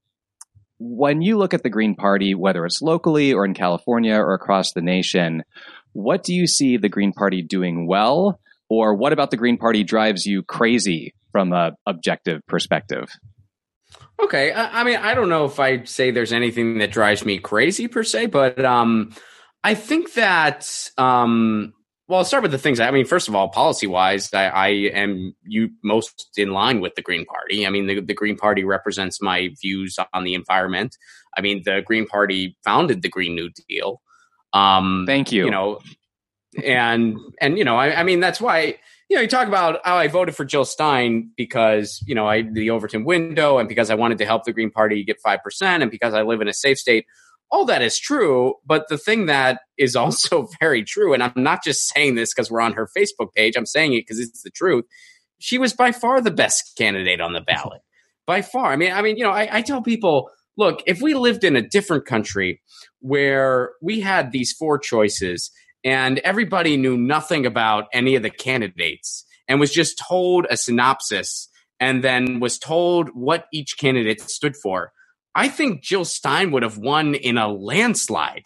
[0.80, 4.72] when you look at the Green Party, whether it's locally or in California or across
[4.72, 5.44] the nation,
[5.94, 8.40] what do you see the Green Party doing well?
[8.70, 13.10] Or what about the Green Party drives you crazy from a objective perspective?
[14.22, 17.40] Okay, I, I mean, I don't know if I say there's anything that drives me
[17.40, 19.14] crazy per se, but um,
[19.64, 21.74] I think that um,
[22.08, 22.80] well, I'll start with the things.
[22.80, 26.96] I mean, first of all, policy wise, I, I, am you most in line with
[26.96, 27.68] the Green Party.
[27.68, 30.96] I mean, the, the Green Party represents my views on the environment.
[31.38, 34.02] I mean, the Green Party founded the Green New Deal.
[34.58, 35.46] Um, Thank you.
[35.46, 35.80] You know,
[36.64, 38.78] and and you know, I, I mean, that's why
[39.10, 42.42] you know, you talk about how I voted for Jill Stein because, you know, I
[42.42, 45.90] the Overton window and because I wanted to help the Green Party get 5% and
[45.90, 47.06] because I live in a safe state
[47.50, 48.56] all that is true.
[48.66, 52.52] But the thing that is also very true, and I'm not just saying this because
[52.52, 54.86] we're on her Facebook page, I'm saying it because it's the truth.
[55.40, 57.82] She was by far the best candidate on the ballot.
[58.26, 58.74] By far.
[58.74, 61.56] I mean, I mean, you know, I, I tell people, look, if we lived in
[61.56, 62.62] a different country
[63.00, 65.52] where we had these four choices
[65.84, 71.50] and everybody knew nothing about any of the candidates and was just told a synopsis
[71.80, 74.92] and then was told what each candidate stood for,
[75.36, 78.44] I think Jill Stein would have won in a landslide.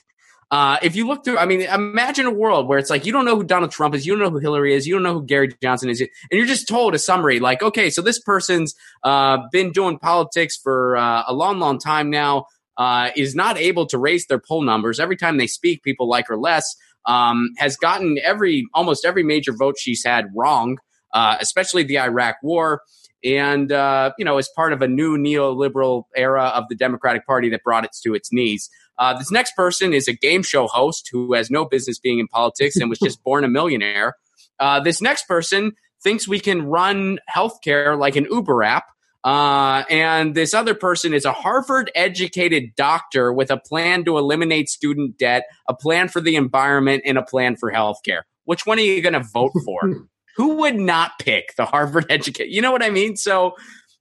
[0.51, 3.23] Uh, if you look through, I mean, imagine a world where it's like you don't
[3.23, 5.25] know who Donald Trump is, you don't know who Hillary is, you don't know who
[5.25, 9.37] Gary Johnson is, and you're just told a summary like, okay, so this person's uh,
[9.53, 13.97] been doing politics for uh, a long, long time now, uh, is not able to
[13.97, 14.99] raise their poll numbers.
[14.99, 16.75] Every time they speak, people like her less.
[17.07, 20.77] Um, has gotten every almost every major vote she's had wrong,
[21.13, 22.81] uh, especially the Iraq War
[23.23, 27.49] and uh, you know, as part of a new neoliberal era of the Democratic Party
[27.49, 28.69] that brought it to its knees.
[29.01, 32.27] Uh, this next person is a game show host who has no business being in
[32.27, 34.13] politics and was just born a millionaire.
[34.59, 35.71] Uh, this next person
[36.03, 38.85] thinks we can run healthcare like an Uber app.
[39.23, 44.69] Uh, and this other person is a Harvard educated doctor with a plan to eliminate
[44.69, 48.21] student debt, a plan for the environment, and a plan for healthcare.
[48.45, 50.07] Which one are you going to vote for?
[50.37, 52.53] who would not pick the Harvard educated?
[52.53, 53.15] You know what I mean?
[53.15, 53.55] So,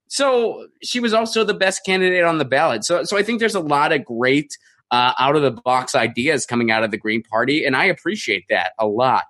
[0.08, 2.84] so she was also the best candidate on the ballot.
[2.84, 4.56] So, so I think there's a lot of great
[4.90, 8.44] uh, out of the box ideas coming out of the Green Party, and I appreciate
[8.50, 9.24] that a lot.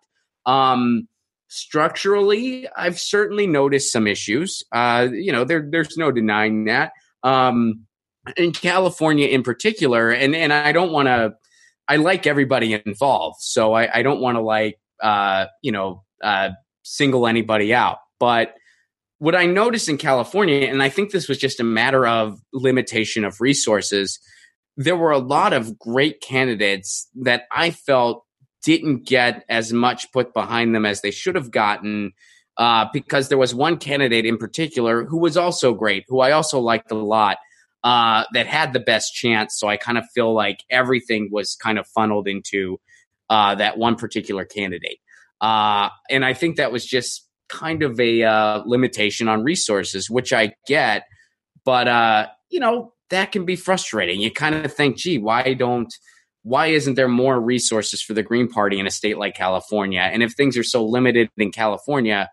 [0.47, 1.09] Um,
[1.49, 4.63] structurally, I've certainly noticed some issues.
[4.73, 6.93] Uh, you know, there, there's no denying that.
[7.23, 7.87] Um,
[8.37, 11.35] in California, in particular, and and I don't want to.
[11.89, 16.51] I like everybody involved, so I, I don't want to like uh, you know uh,
[16.83, 17.99] single anybody out.
[18.19, 18.55] But
[19.19, 23.25] what I noticed in California, and I think this was just a matter of limitation
[23.25, 24.19] of resources,
[24.81, 28.25] there were a lot of great candidates that I felt
[28.65, 32.13] didn't get as much put behind them as they should have gotten.
[32.57, 36.61] Uh, because there was one candidate in particular who was also great, who I also
[36.61, 37.37] liked a lot,
[37.85, 39.59] uh, that had the best chance.
[39.59, 42.79] So I kind of feel like everything was kind of funneled into
[43.31, 44.99] uh, that one particular candidate.
[45.41, 50.33] Uh, and I think that was just kind of a uh, limitation on resources, which
[50.33, 51.05] I get.
[51.65, 54.21] But, uh, you know, that can be frustrating.
[54.21, 55.93] You kind of think, gee, why don't,
[56.43, 60.01] why isn't there more resources for the Green Party in a state like California?
[60.01, 62.31] And if things are so limited in California,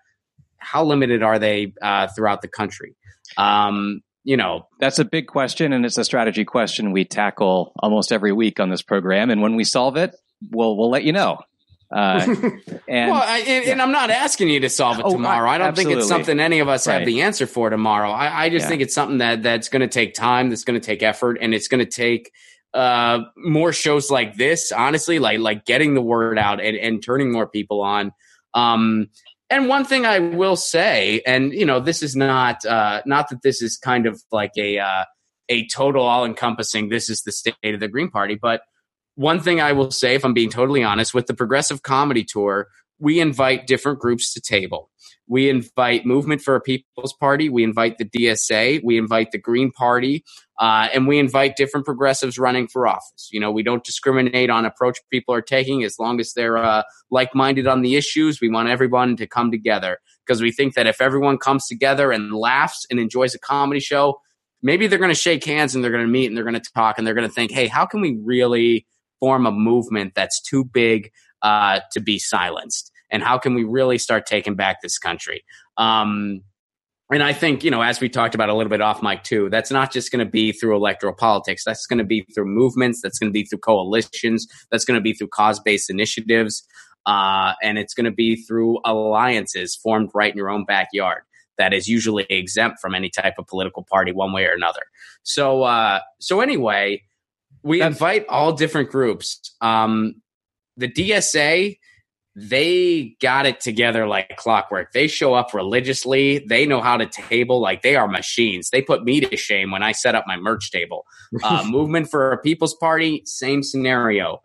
[0.57, 2.95] how limited are they uh, throughout the country?
[3.37, 8.11] Um, you know, that's a big question, and it's a strategy question we tackle almost
[8.11, 9.29] every week on this program.
[9.29, 10.15] And when we solve it,
[10.51, 11.39] we'll we'll let you know.
[11.89, 12.19] Uh,
[12.87, 13.71] and, well, I, and, yeah.
[13.71, 15.49] and, I'm not asking you to solve it oh, tomorrow.
[15.49, 15.93] I, don't absolutely.
[15.93, 16.95] think it's something any of us right.
[16.95, 18.11] have the answer for tomorrow.
[18.11, 18.69] I, I just yeah.
[18.69, 21.53] think it's something that that's going to take time, that's going to take effort, and
[21.53, 22.31] it's going to take
[22.73, 24.71] uh, more shows like this.
[24.71, 28.11] Honestly, like like getting the word out and, and turning more people on.
[28.53, 29.09] Um,
[29.49, 33.41] and one thing I will say, and you know, this is not uh, not that
[33.43, 35.05] this is kind of like a uh,
[35.47, 36.89] a total all encompassing.
[36.89, 38.61] This is the state of the Green Party, but
[39.17, 42.67] one thing I will say, if I'm being totally honest, with the Progressive Comedy Tour,
[42.99, 44.91] we invite different groups to table.
[45.27, 47.49] We invite Movement for a People's Party.
[47.49, 48.81] We invite the DSA.
[48.83, 50.23] We invite the Green Party.
[50.59, 53.29] Uh, and we invite different progressives running for office.
[53.31, 56.83] You know, we don't discriminate on approach people are taking as long as they're uh,
[57.09, 58.39] like minded on the issues.
[58.39, 62.31] We want everyone to come together because we think that if everyone comes together and
[62.31, 64.21] laughs and enjoys a comedy show,
[64.61, 66.71] maybe they're going to shake hands and they're going to meet and they're going to
[66.75, 68.85] talk and they're going to think, hey, how can we really
[69.19, 72.91] form a movement that's too big uh, to be silenced?
[73.09, 75.43] And how can we really start taking back this country?
[75.77, 76.41] Um,
[77.09, 79.49] and I think, you know, as we talked about a little bit off mic too,
[79.49, 81.63] that's not just going to be through electoral politics.
[81.65, 83.01] That's going to be through movements.
[83.01, 84.45] That's going to be through coalitions.
[84.71, 86.67] That's going to be through cause based initiatives.
[87.05, 91.21] Uh, and it's going to be through alliances formed right in your own backyard
[91.57, 94.81] that is usually exempt from any type of political party one way or another.
[95.23, 97.01] So, uh, so anyway,
[97.67, 99.55] we that's- invite all different groups.
[99.61, 100.21] Um,
[100.77, 101.77] the DSA,
[102.35, 104.91] they got it together like clockwork.
[104.93, 106.45] They show up religiously.
[106.47, 108.69] They know how to table like they are machines.
[108.69, 111.05] They put me to shame when I set up my merch table.
[111.43, 114.41] Uh, movement for a People's Party, same scenario.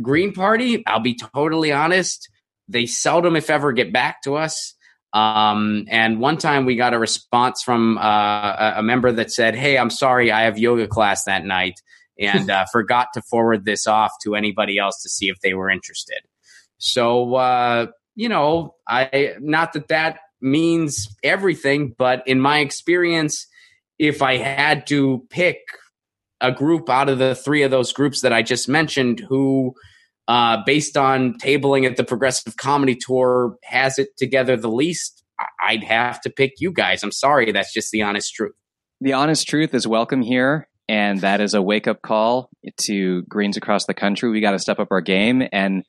[0.00, 2.28] Green Party, I'll be totally honest,
[2.68, 4.74] they seldom, if ever, get back to us.
[5.12, 9.76] Um, and one time we got a response from uh, a member that said, Hey,
[9.76, 11.80] I'm sorry, I have yoga class that night
[12.20, 15.70] and uh, forgot to forward this off to anybody else to see if they were
[15.70, 16.20] interested.
[16.78, 23.46] So, uh, you know, I not that that means everything, but in my experience,
[23.98, 25.58] if I had to pick
[26.40, 29.74] a group out of the three of those groups that I just mentioned, who,
[30.26, 35.22] uh, based on tabling at the Progressive Comedy Tour, has it together the least,
[35.62, 37.02] I'd have to pick you guys.
[37.02, 38.54] I'm sorry, that's just the honest truth.
[39.02, 40.69] The honest truth is welcome here.
[40.90, 42.50] And that is a wake up call
[42.86, 44.28] to Greens across the country.
[44.28, 45.40] We got to step up our game.
[45.52, 45.84] And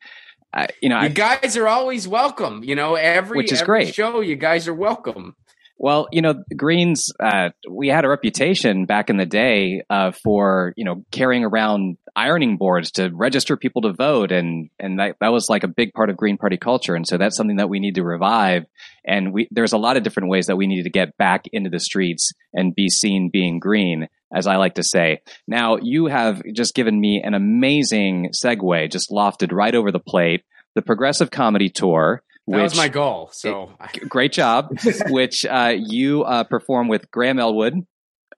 [0.54, 2.64] I, you know, you I, guys are always welcome.
[2.64, 3.96] You know, every which is every great.
[3.96, 5.36] show, you guys are welcome.
[5.84, 10.76] Well, you know, Greens, uh, we had a reputation back in the day uh, for
[10.78, 15.32] you know carrying around ironing boards to register people to vote, and and that, that
[15.32, 17.80] was like a big part of Green Party culture, and so that's something that we
[17.80, 18.68] need to revive.
[19.04, 21.72] And we there's a lot of different ways that we need to get back into
[21.72, 25.22] the streets and be seen being green as I like to say.
[25.48, 30.44] Now, you have just given me an amazing segue, just lofted right over the plate.
[30.76, 32.22] The Progressive Comedy Tour.
[32.48, 33.30] That which, was my goal.
[33.32, 33.72] So
[34.10, 34.78] great job.
[35.10, 37.86] which uh, you uh, perform with Graham Elwood.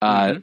[0.01, 0.39] Uh, mm-hmm.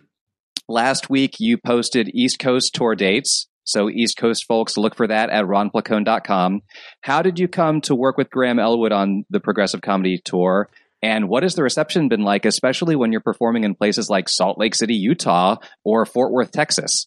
[0.68, 3.48] Last week, you posted East Coast tour dates.
[3.64, 6.62] So, East Coast folks, look for that at ronplacone.com.
[7.02, 10.70] How did you come to work with Graham Elwood on the Progressive Comedy Tour?
[11.02, 14.58] And what has the reception been like, especially when you're performing in places like Salt
[14.58, 17.06] Lake City, Utah, or Fort Worth, Texas?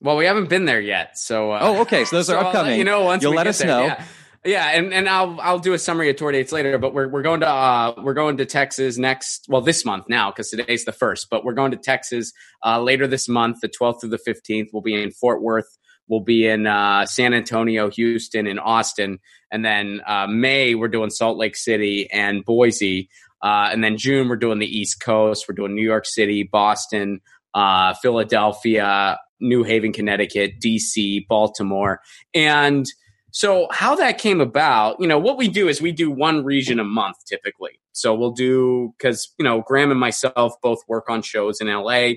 [0.00, 2.04] Well, we haven't been there yet, so uh, oh, okay.
[2.04, 2.78] So those so are upcoming.
[2.78, 3.66] you know, once you'll let us there.
[3.66, 3.84] know.
[3.86, 4.04] Yeah.
[4.44, 4.68] Yeah.
[4.68, 6.78] and, and I'll I'll do a summary of tour dates later.
[6.78, 9.46] But we're we're going to uh, we're going to Texas next.
[9.48, 11.28] Well, this month now because today's the first.
[11.30, 12.32] But we're going to Texas
[12.64, 14.68] uh, later this month, the 12th through the 15th.
[14.72, 15.78] We'll be in Fort Worth.
[16.10, 19.20] We'll be in uh, San Antonio, Houston, and Austin.
[19.52, 23.08] And then uh, May, we're doing Salt Lake City and Boise.
[23.42, 25.46] Uh, and then June, we're doing the East Coast.
[25.48, 27.20] We're doing New York City, Boston,
[27.54, 32.00] uh, Philadelphia, New Haven, Connecticut, DC, Baltimore.
[32.34, 32.86] And
[33.32, 36.78] so, how that came about, you know, what we do is we do one region
[36.78, 37.80] a month typically.
[37.92, 42.12] So, we'll do, because, you know, Graham and myself both work on shows in LA.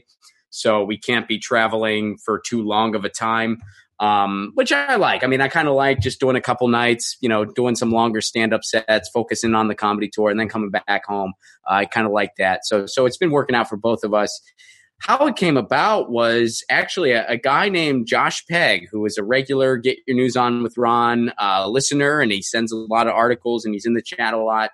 [0.49, 3.59] So, we can't be traveling for too long of a time
[3.99, 5.23] um, which I like.
[5.23, 7.91] I mean, I kind of like just doing a couple nights, you know, doing some
[7.91, 11.33] longer stand up sets, focusing on the comedy tour, and then coming back home.
[11.69, 12.65] Uh, I kind of like that.
[12.65, 14.41] So, so it's been working out for both of us.
[15.05, 19.23] How it came about was actually a, a guy named Josh Pegg, who is a
[19.23, 23.13] regular Get Your News On with Ron uh, listener, and he sends a lot of
[23.13, 24.71] articles and he's in the chat a lot.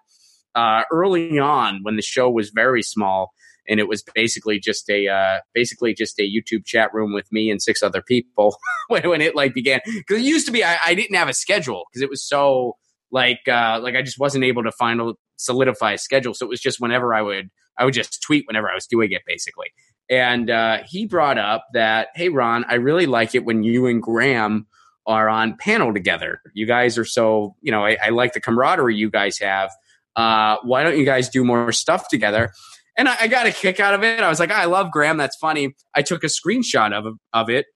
[0.54, 3.32] Uh, early on, when the show was very small,
[3.68, 7.50] and it was basically just a uh, basically just a YouTube chat room with me
[7.50, 8.56] and six other people
[8.88, 9.80] when, when it like began.
[9.84, 12.78] Because it used to be I, I, didn't have a schedule because it was so
[13.12, 16.36] like uh, like I just wasn't able to find a solidify a schedule.
[16.36, 17.50] So it was just whenever I would
[17.80, 19.70] I would just tweet whenever I was doing it basically.
[20.10, 24.02] And uh, he brought up that hey Ron, I really like it when you and
[24.02, 24.68] Graham
[25.06, 26.42] are on panel together.
[26.54, 29.72] You guys are so you know I, I like the camaraderie you guys have.
[30.16, 32.52] Uh, why don't you guys do more stuff together?
[32.98, 34.20] And I, I, got a kick out of it.
[34.20, 35.16] I was like, I love Graham.
[35.16, 35.76] That's funny.
[35.96, 37.68] I took a screenshot of of it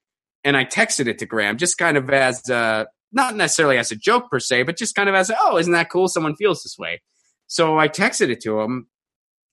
[0.44, 3.96] and I texted it to Graham, just kind of as a, not necessarily as a
[3.96, 6.08] joke per se, but just kind of as oh, isn't that cool?
[6.08, 7.02] Someone feels this way.
[7.48, 8.88] So I texted it to him.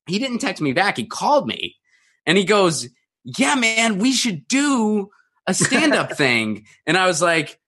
[0.06, 0.96] He didn't text me back.
[0.96, 1.76] He called me
[2.30, 2.88] and he goes,
[3.24, 5.10] Yeah, man, we should do
[5.48, 6.64] a stand up thing.
[6.86, 7.58] And I was like,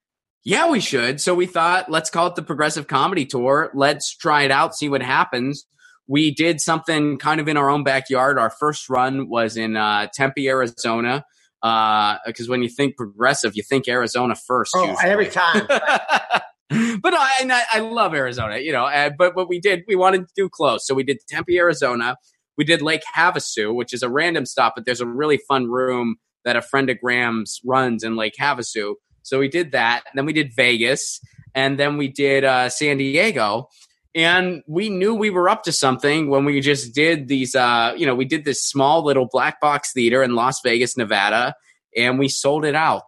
[0.44, 1.20] yeah, we should.
[1.20, 3.72] So we thought, let's call it the Progressive Comedy Tour.
[3.74, 5.66] Let's try it out, see what happens.
[6.06, 8.38] We did something kind of in our own backyard.
[8.38, 11.24] Our first run was in uh, Tempe, Arizona.
[11.60, 14.74] Because uh, when you think progressive, you think Arizona first.
[14.76, 15.10] Oh, usually.
[15.10, 15.66] every time.
[15.68, 18.84] but I, I love Arizona, you know.
[18.84, 22.16] Uh, but what we did, we wanted to do close, so we did Tempe, Arizona.
[22.62, 26.14] We did Lake Havasu, which is a random stop, but there's a really fun room
[26.44, 28.94] that a friend of Graham's runs in Lake Havasu.
[29.22, 30.04] So we did that.
[30.06, 31.18] And Then we did Vegas,
[31.56, 33.68] and then we did uh, San Diego.
[34.14, 37.56] And we knew we were up to something when we just did these.
[37.56, 41.56] Uh, you know, we did this small little black box theater in Las Vegas, Nevada,
[41.96, 43.02] and we sold it out.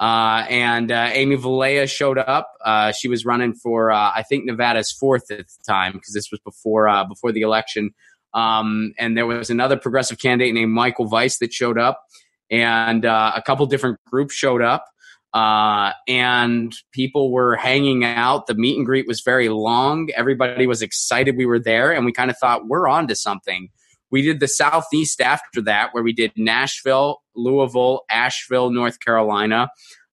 [0.00, 2.50] Uh, and uh, Amy Vilela showed up.
[2.64, 6.32] Uh, she was running for, uh, I think, Nevada's fourth at the time because this
[6.32, 7.94] was before uh, before the election.
[8.34, 12.02] Um, and there was another progressive candidate named Michael Weiss that showed up,
[12.50, 14.86] and uh, a couple different groups showed up.
[15.34, 18.46] and people were hanging out.
[18.46, 20.10] The meet and greet was very long.
[20.16, 23.68] Everybody was excited we were there, and we kind of thought we're on to something.
[24.10, 29.70] We did the Southeast after that, where we did Nashville, Louisville, Asheville, North Carolina,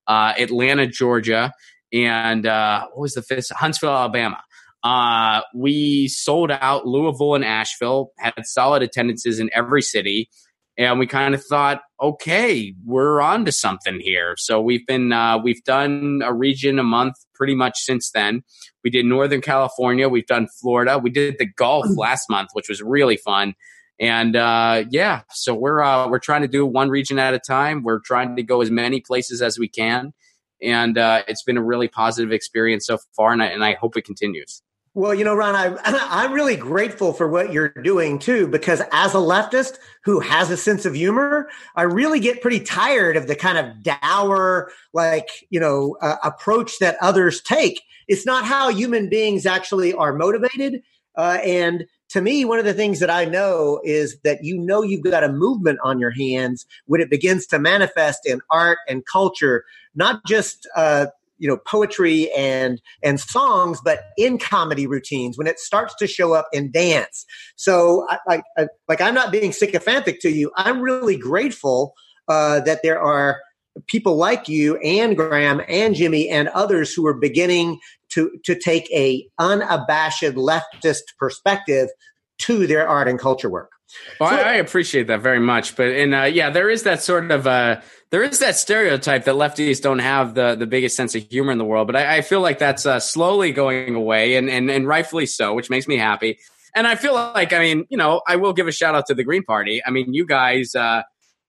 [0.08, 1.52] uh, Atlanta, Georgia,
[1.92, 3.50] and uh, what was the fifth?
[3.50, 4.42] Huntsville, Alabama.
[4.84, 10.30] Uh, we sold out Louisville and Asheville, had solid attendances in every city.
[10.78, 14.36] And we kind of thought, okay, we're on to something here.
[14.38, 18.44] So we've been, uh, we've done a region a month pretty much since then.
[18.84, 20.08] We did Northern California.
[20.08, 21.00] We've done Florida.
[21.00, 23.56] We did the Gulf last month, which was really fun.
[24.00, 27.82] And uh, yeah, so we're uh, we're trying to do one region at a time.
[27.84, 30.14] We're trying to go as many places as we can,
[30.62, 33.98] and uh, it's been a really positive experience so far, and I, and I hope
[33.98, 34.62] it continues.
[34.98, 39.14] Well, you know, Ron, I, I'm really grateful for what you're doing too, because as
[39.14, 43.36] a leftist who has a sense of humor, I really get pretty tired of the
[43.36, 47.84] kind of dour, like, you know, uh, approach that others take.
[48.08, 50.82] It's not how human beings actually are motivated.
[51.16, 54.82] Uh, and to me, one of the things that I know is that you know
[54.82, 59.06] you've got a movement on your hands when it begins to manifest in art and
[59.06, 61.06] culture, not just uh,
[61.38, 66.34] you know poetry and and songs, but in comedy routines when it starts to show
[66.34, 67.26] up in dance.
[67.56, 68.44] So, I like
[68.88, 70.52] like I'm not being sycophantic to you.
[70.56, 71.94] I'm really grateful
[72.28, 73.40] uh, that there are
[73.88, 77.80] people like you and Graham and Jimmy and others who are beginning
[78.10, 81.90] to to take a unabashed leftist perspective
[82.40, 83.72] to their art and culture work.
[84.20, 87.02] Well, so, I, I, appreciate that very much, but and uh, yeah, there is that
[87.02, 91.16] sort of uh, there is that stereotype that lefties don't have the the biggest sense
[91.16, 94.36] of humor in the world, but I, I feel like that's uh, slowly going away,
[94.36, 96.38] and, and and rightfully so, which makes me happy.
[96.76, 99.16] And I feel like, I mean, you know, I will give a shout out to
[99.16, 99.82] the Green Party.
[99.84, 101.02] I mean, you guys, uh,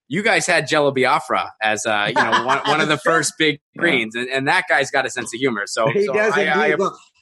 [0.09, 3.61] you guys had Jello Biafra as uh, you know one, one of the first big
[3.77, 5.65] greens, and, and, that guy's got a sense of humor.
[5.67, 6.77] So, he so does I, I,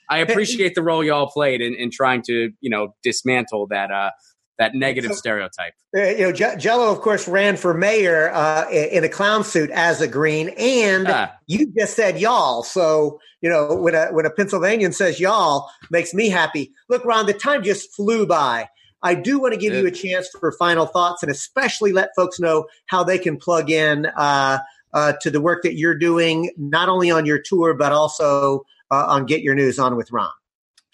[0.09, 4.11] I, appreciate the role y'all played in, in trying to you know dismantle that uh,
[4.59, 5.75] that negative so, stereotype.
[5.97, 9.71] Uh, you know, J- Jello, of course, ran for mayor uh, in a clown suit
[9.71, 11.33] as a green, and ah.
[11.47, 12.63] you just said y'all.
[12.63, 16.73] So you know, when a when a Pennsylvanian says y'all, makes me happy.
[16.89, 18.69] Look, Ron, the time just flew by.
[19.03, 22.41] I do want to give you a chance for final thoughts and especially let folks
[22.41, 24.59] know how they can plug in uh,
[24.95, 29.07] uh, to the work that you're doing, not only on your tour, but also uh,
[29.07, 30.31] on Get Your News On with Ron.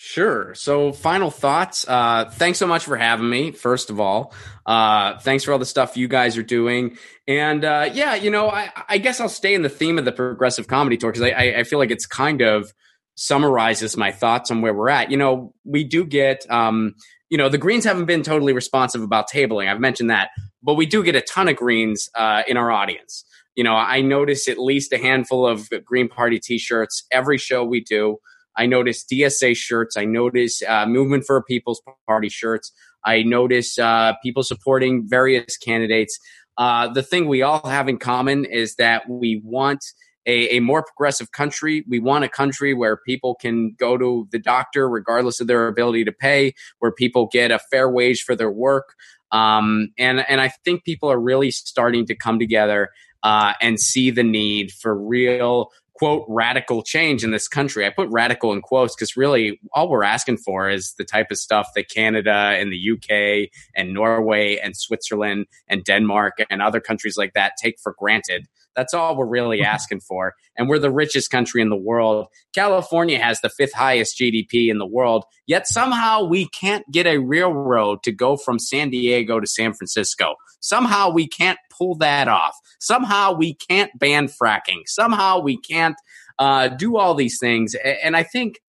[0.05, 0.53] Sure.
[0.57, 1.87] So, final thoughts.
[1.87, 3.53] Uh, thanks so much for having me.
[3.53, 4.35] First of all,
[4.67, 6.99] uh, thanks for all the stuff you guys are doing.
[7.29, 10.11] And uh, yeah, you know, I, I, guess I'll stay in the theme of the
[10.11, 12.75] progressive comedy tour because I, I, feel like it's kind of
[13.15, 15.13] summarizes my thoughts on where we're at.
[15.13, 16.97] You know, we do get um,
[17.31, 19.71] you know, the Greens haven't been totally responsive about tabling.
[19.71, 20.31] I've mentioned that,
[20.65, 23.25] but we do get a ton of Greens uh, in our audience.
[23.55, 27.81] You know, I notice at least a handful of Green Party T-shirts every show we
[27.81, 28.19] do.
[28.57, 29.97] I notice DSA shirts.
[29.97, 32.73] I notice uh, Movement for a People's Party shirts.
[33.05, 36.19] I notice uh, people supporting various candidates.
[36.59, 39.85] Uh, the thing we all have in common is that we want
[40.27, 41.85] a, a, more progressive country.
[41.89, 46.05] We want a country where people can go to the doctor regardless of their ability
[46.05, 48.95] to pay, where people get a fair wage for their work.
[49.33, 52.91] Um, and, and I think people are really starting to come together
[53.23, 55.71] uh, and see the need for real
[56.03, 57.87] quote radical change in this country.
[57.87, 61.39] I put radical in quotes because really all we're asking for is the type of
[61.39, 67.17] stuff that Canada and the UK and Norway and Switzerland and Denmark and other countries
[67.17, 70.35] like that take for granted That's all we're really asking for.
[70.57, 72.27] And we're the richest country in the world.
[72.55, 77.19] California has the fifth highest GDP in the world, yet somehow we can't get a
[77.19, 80.35] railroad to go from San Diego to San Francisco.
[80.61, 82.55] Somehow we can't pull that off.
[82.79, 84.83] Somehow we can't ban fracking.
[84.87, 85.97] Somehow we can't
[86.39, 87.75] uh, do all these things.
[88.03, 88.61] And I think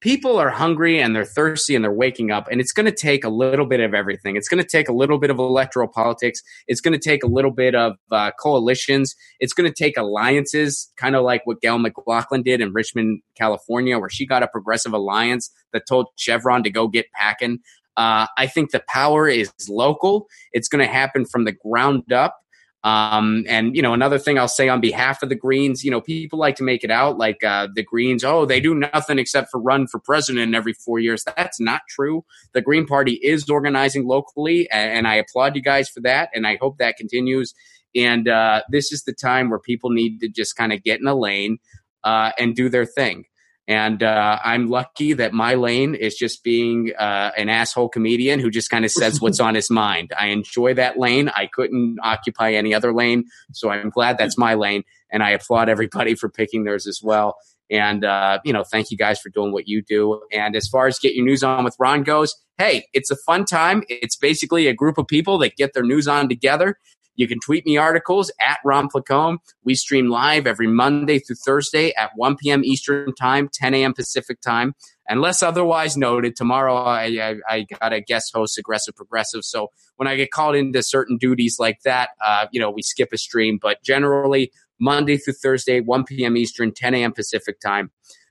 [0.00, 3.24] people are hungry and they're thirsty and they're waking up and it's going to take
[3.24, 4.36] a little bit of everything.
[4.36, 6.42] It's going to take a little bit of electoral politics.
[6.66, 9.14] It's going to take a little bit of uh, coalitions.
[9.40, 13.98] It's going to take alliances kind of like what Gayle McLaughlin did in richmond california
[13.98, 17.58] where she got a progressive alliance that told chevron to go get packing.
[17.96, 20.26] Uh, i think the power is local.
[20.52, 22.36] It's going to happen from the ground up
[22.82, 26.00] um, and you know, another thing I'll say on behalf of the Greens, you know,
[26.00, 29.50] people like to make it out like uh, the Greens, oh, they do nothing except
[29.50, 31.24] for run for president every four years.
[31.24, 32.24] That's not true.
[32.52, 36.56] The Green Party is organizing locally, and I applaud you guys for that, and I
[36.60, 37.54] hope that continues.
[37.94, 41.06] And uh, this is the time where people need to just kind of get in
[41.06, 41.58] a lane
[42.04, 43.24] uh, and do their thing.
[43.70, 48.50] And uh, I'm lucky that my lane is just being uh, an asshole comedian who
[48.50, 50.12] just kind of says what's on his mind.
[50.18, 51.28] I enjoy that lane.
[51.28, 53.26] I couldn't occupy any other lane.
[53.52, 54.82] So I'm glad that's my lane.
[55.12, 57.36] And I applaud everybody for picking theirs as well.
[57.70, 60.20] And, uh, you know, thank you guys for doing what you do.
[60.32, 63.44] And as far as get your news on with Ron goes, hey, it's a fun
[63.44, 63.84] time.
[63.88, 66.76] It's basically a group of people that get their news on together.
[67.16, 69.38] You can tweet me articles at Ron Placone.
[69.64, 72.64] We stream live every Monday through Thursday at 1 p.m.
[72.64, 73.92] Eastern Time, 10 a.m.
[73.92, 74.74] Pacific Time.
[75.08, 79.44] Unless otherwise noted, tomorrow I, I, I got a guest host, Aggressive Progressive.
[79.44, 83.10] So when I get called into certain duties like that, uh, you know, we skip
[83.12, 83.58] a stream.
[83.60, 86.36] But generally, Monday through Thursday, 1 p.m.
[86.36, 87.12] Eastern, 10 a.m.
[87.12, 87.90] Pacific Time.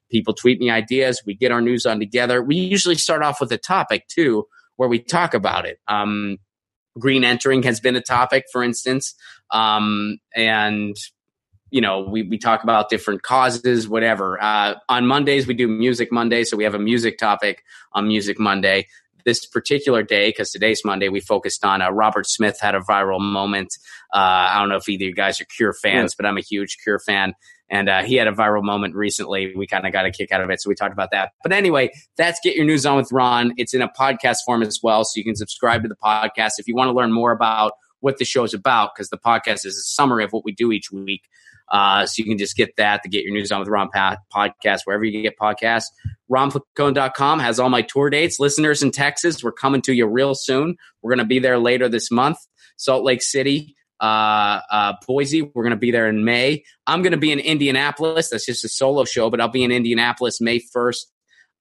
[0.10, 1.22] People tweet me ideas.
[1.26, 2.42] We get our news on together.
[2.42, 5.80] We usually start off with a topic too, where we talk about it.
[5.88, 6.38] Um,
[6.98, 9.16] green entering has been a topic, for instance.
[9.52, 10.96] Um, and
[11.72, 14.42] you know, we, we talk about different causes, whatever.
[14.42, 16.44] Uh, on Mondays, we do Music Monday.
[16.44, 17.64] So we have a music topic
[17.94, 18.88] on Music Monday.
[19.30, 23.20] This particular day, because today's Monday, we focused on uh, Robert Smith had a viral
[23.20, 23.72] moment.
[24.12, 26.16] Uh, I don't know if either of you guys are Cure fans, yeah.
[26.18, 27.36] but I'm a huge Cure fan.
[27.70, 29.54] And uh, he had a viral moment recently.
[29.56, 30.60] We kind of got a kick out of it.
[30.60, 31.34] So we talked about that.
[31.44, 33.54] But anyway, that's Get Your News On with Ron.
[33.58, 35.04] It's in a podcast form as well.
[35.06, 36.54] So you can subscribe to the podcast.
[36.58, 39.78] If you want to learn more about what the show's about, because the podcast is
[39.78, 41.22] a summary of what we do each week.
[41.72, 44.82] Uh, so you can just get that to get your news on with Ron podcast,
[44.86, 45.86] wherever you get podcasts.
[46.32, 48.40] RonPlacone.com has all my tour dates.
[48.40, 50.78] Listeners in Texas, we're coming to you real soon.
[51.02, 52.38] We're going to be there later this month.
[52.78, 55.42] Salt Lake City, uh, uh, Boise.
[55.42, 56.64] We're going to be there in May.
[56.88, 58.30] I'm going to be in Indianapolis.
[58.30, 61.06] That's just a solo show, but I'll be in Indianapolis May 1st.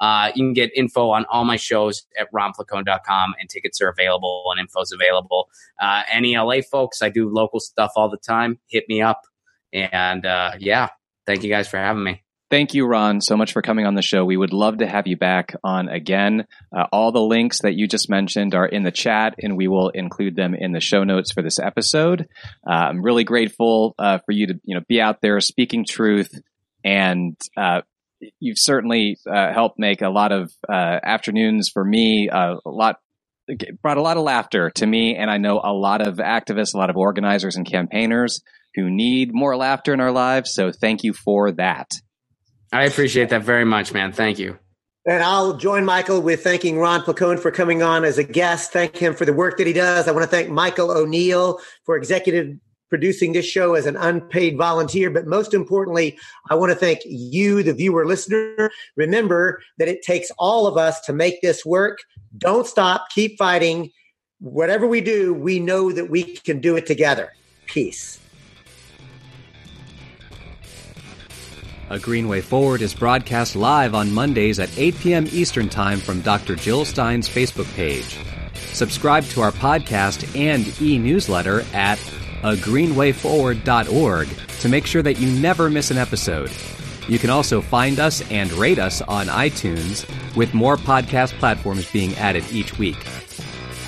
[0.01, 4.45] Uh, you can get info on all my shows at ronplacone.com and tickets are available
[4.53, 5.49] and info's available.
[5.81, 8.61] Uh, any LA folks, I do local stuff all the time.
[8.69, 9.23] Hit me up.
[9.73, 10.89] And uh, yeah,
[11.27, 12.23] thank you guys for having me.
[12.51, 14.25] Thank you, Ron, so much for coming on the show.
[14.25, 16.47] We would love to have you back on again.
[16.75, 19.91] Uh, all the links that you just mentioned are in the chat, and we will
[19.91, 22.27] include them in the show notes for this episode.
[22.67, 26.41] Uh, I'm really grateful uh, for you to you know be out there speaking truth,
[26.83, 27.83] and uh,
[28.41, 32.97] you've certainly uh, helped make a lot of uh, afternoons for me a lot
[33.83, 36.79] brought a lot of laughter to me, and I know a lot of activists, a
[36.79, 38.43] lot of organizers and campaigners
[38.75, 40.53] who need more laughter in our lives.
[40.53, 41.91] So thank you for that.
[42.73, 44.13] I appreciate that very much, man.
[44.13, 44.59] Thank you.
[45.07, 48.73] And I'll join Michael with thanking Ron Placone for coming on as a guest.
[48.73, 50.07] Thank him for the work that he does.
[50.07, 52.59] I want to thank Michael O'Neill for executive
[52.91, 55.11] producing this show as an unpaid volunteer.
[55.11, 56.19] But most importantly,
[56.51, 58.71] I want to thank you, the viewer listener.
[58.97, 61.99] Remember that it takes all of us to make this work.
[62.37, 63.09] Don't stop.
[63.11, 63.91] Keep fighting.
[64.41, 67.33] Whatever we do, we know that we can do it together.
[67.67, 68.18] Peace.
[71.91, 75.27] A Greenway Forward is broadcast live on Mondays at 8 p.m.
[75.33, 76.55] Eastern Time from Dr.
[76.55, 78.19] Jill Stein's Facebook page.
[78.75, 81.99] Subscribe to our podcast and e newsletter at
[82.43, 84.29] agreenwayforward.org
[84.61, 86.51] to make sure that you never miss an episode.
[87.09, 92.15] You can also find us and rate us on iTunes, with more podcast platforms being
[92.17, 92.99] added each week.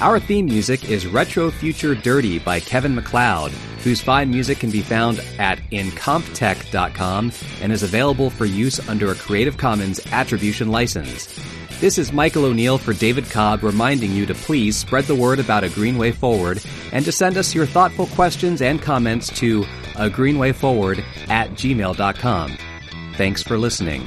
[0.01, 4.83] Our theme music is Retro Future Dirty by Kevin MacLeod whose fine music can be
[4.83, 7.33] found at incompetech.com
[7.63, 11.27] and is available for use under a Creative Commons Attribution license.
[11.81, 15.65] This is Michael O'Neill for David Cobb reminding you to please spread the word about
[15.65, 19.65] A Greenway Forward and to send us your thoughtful questions and comments to
[19.97, 22.59] a greenway forward at gmail.com.
[23.15, 24.07] Thanks for listening.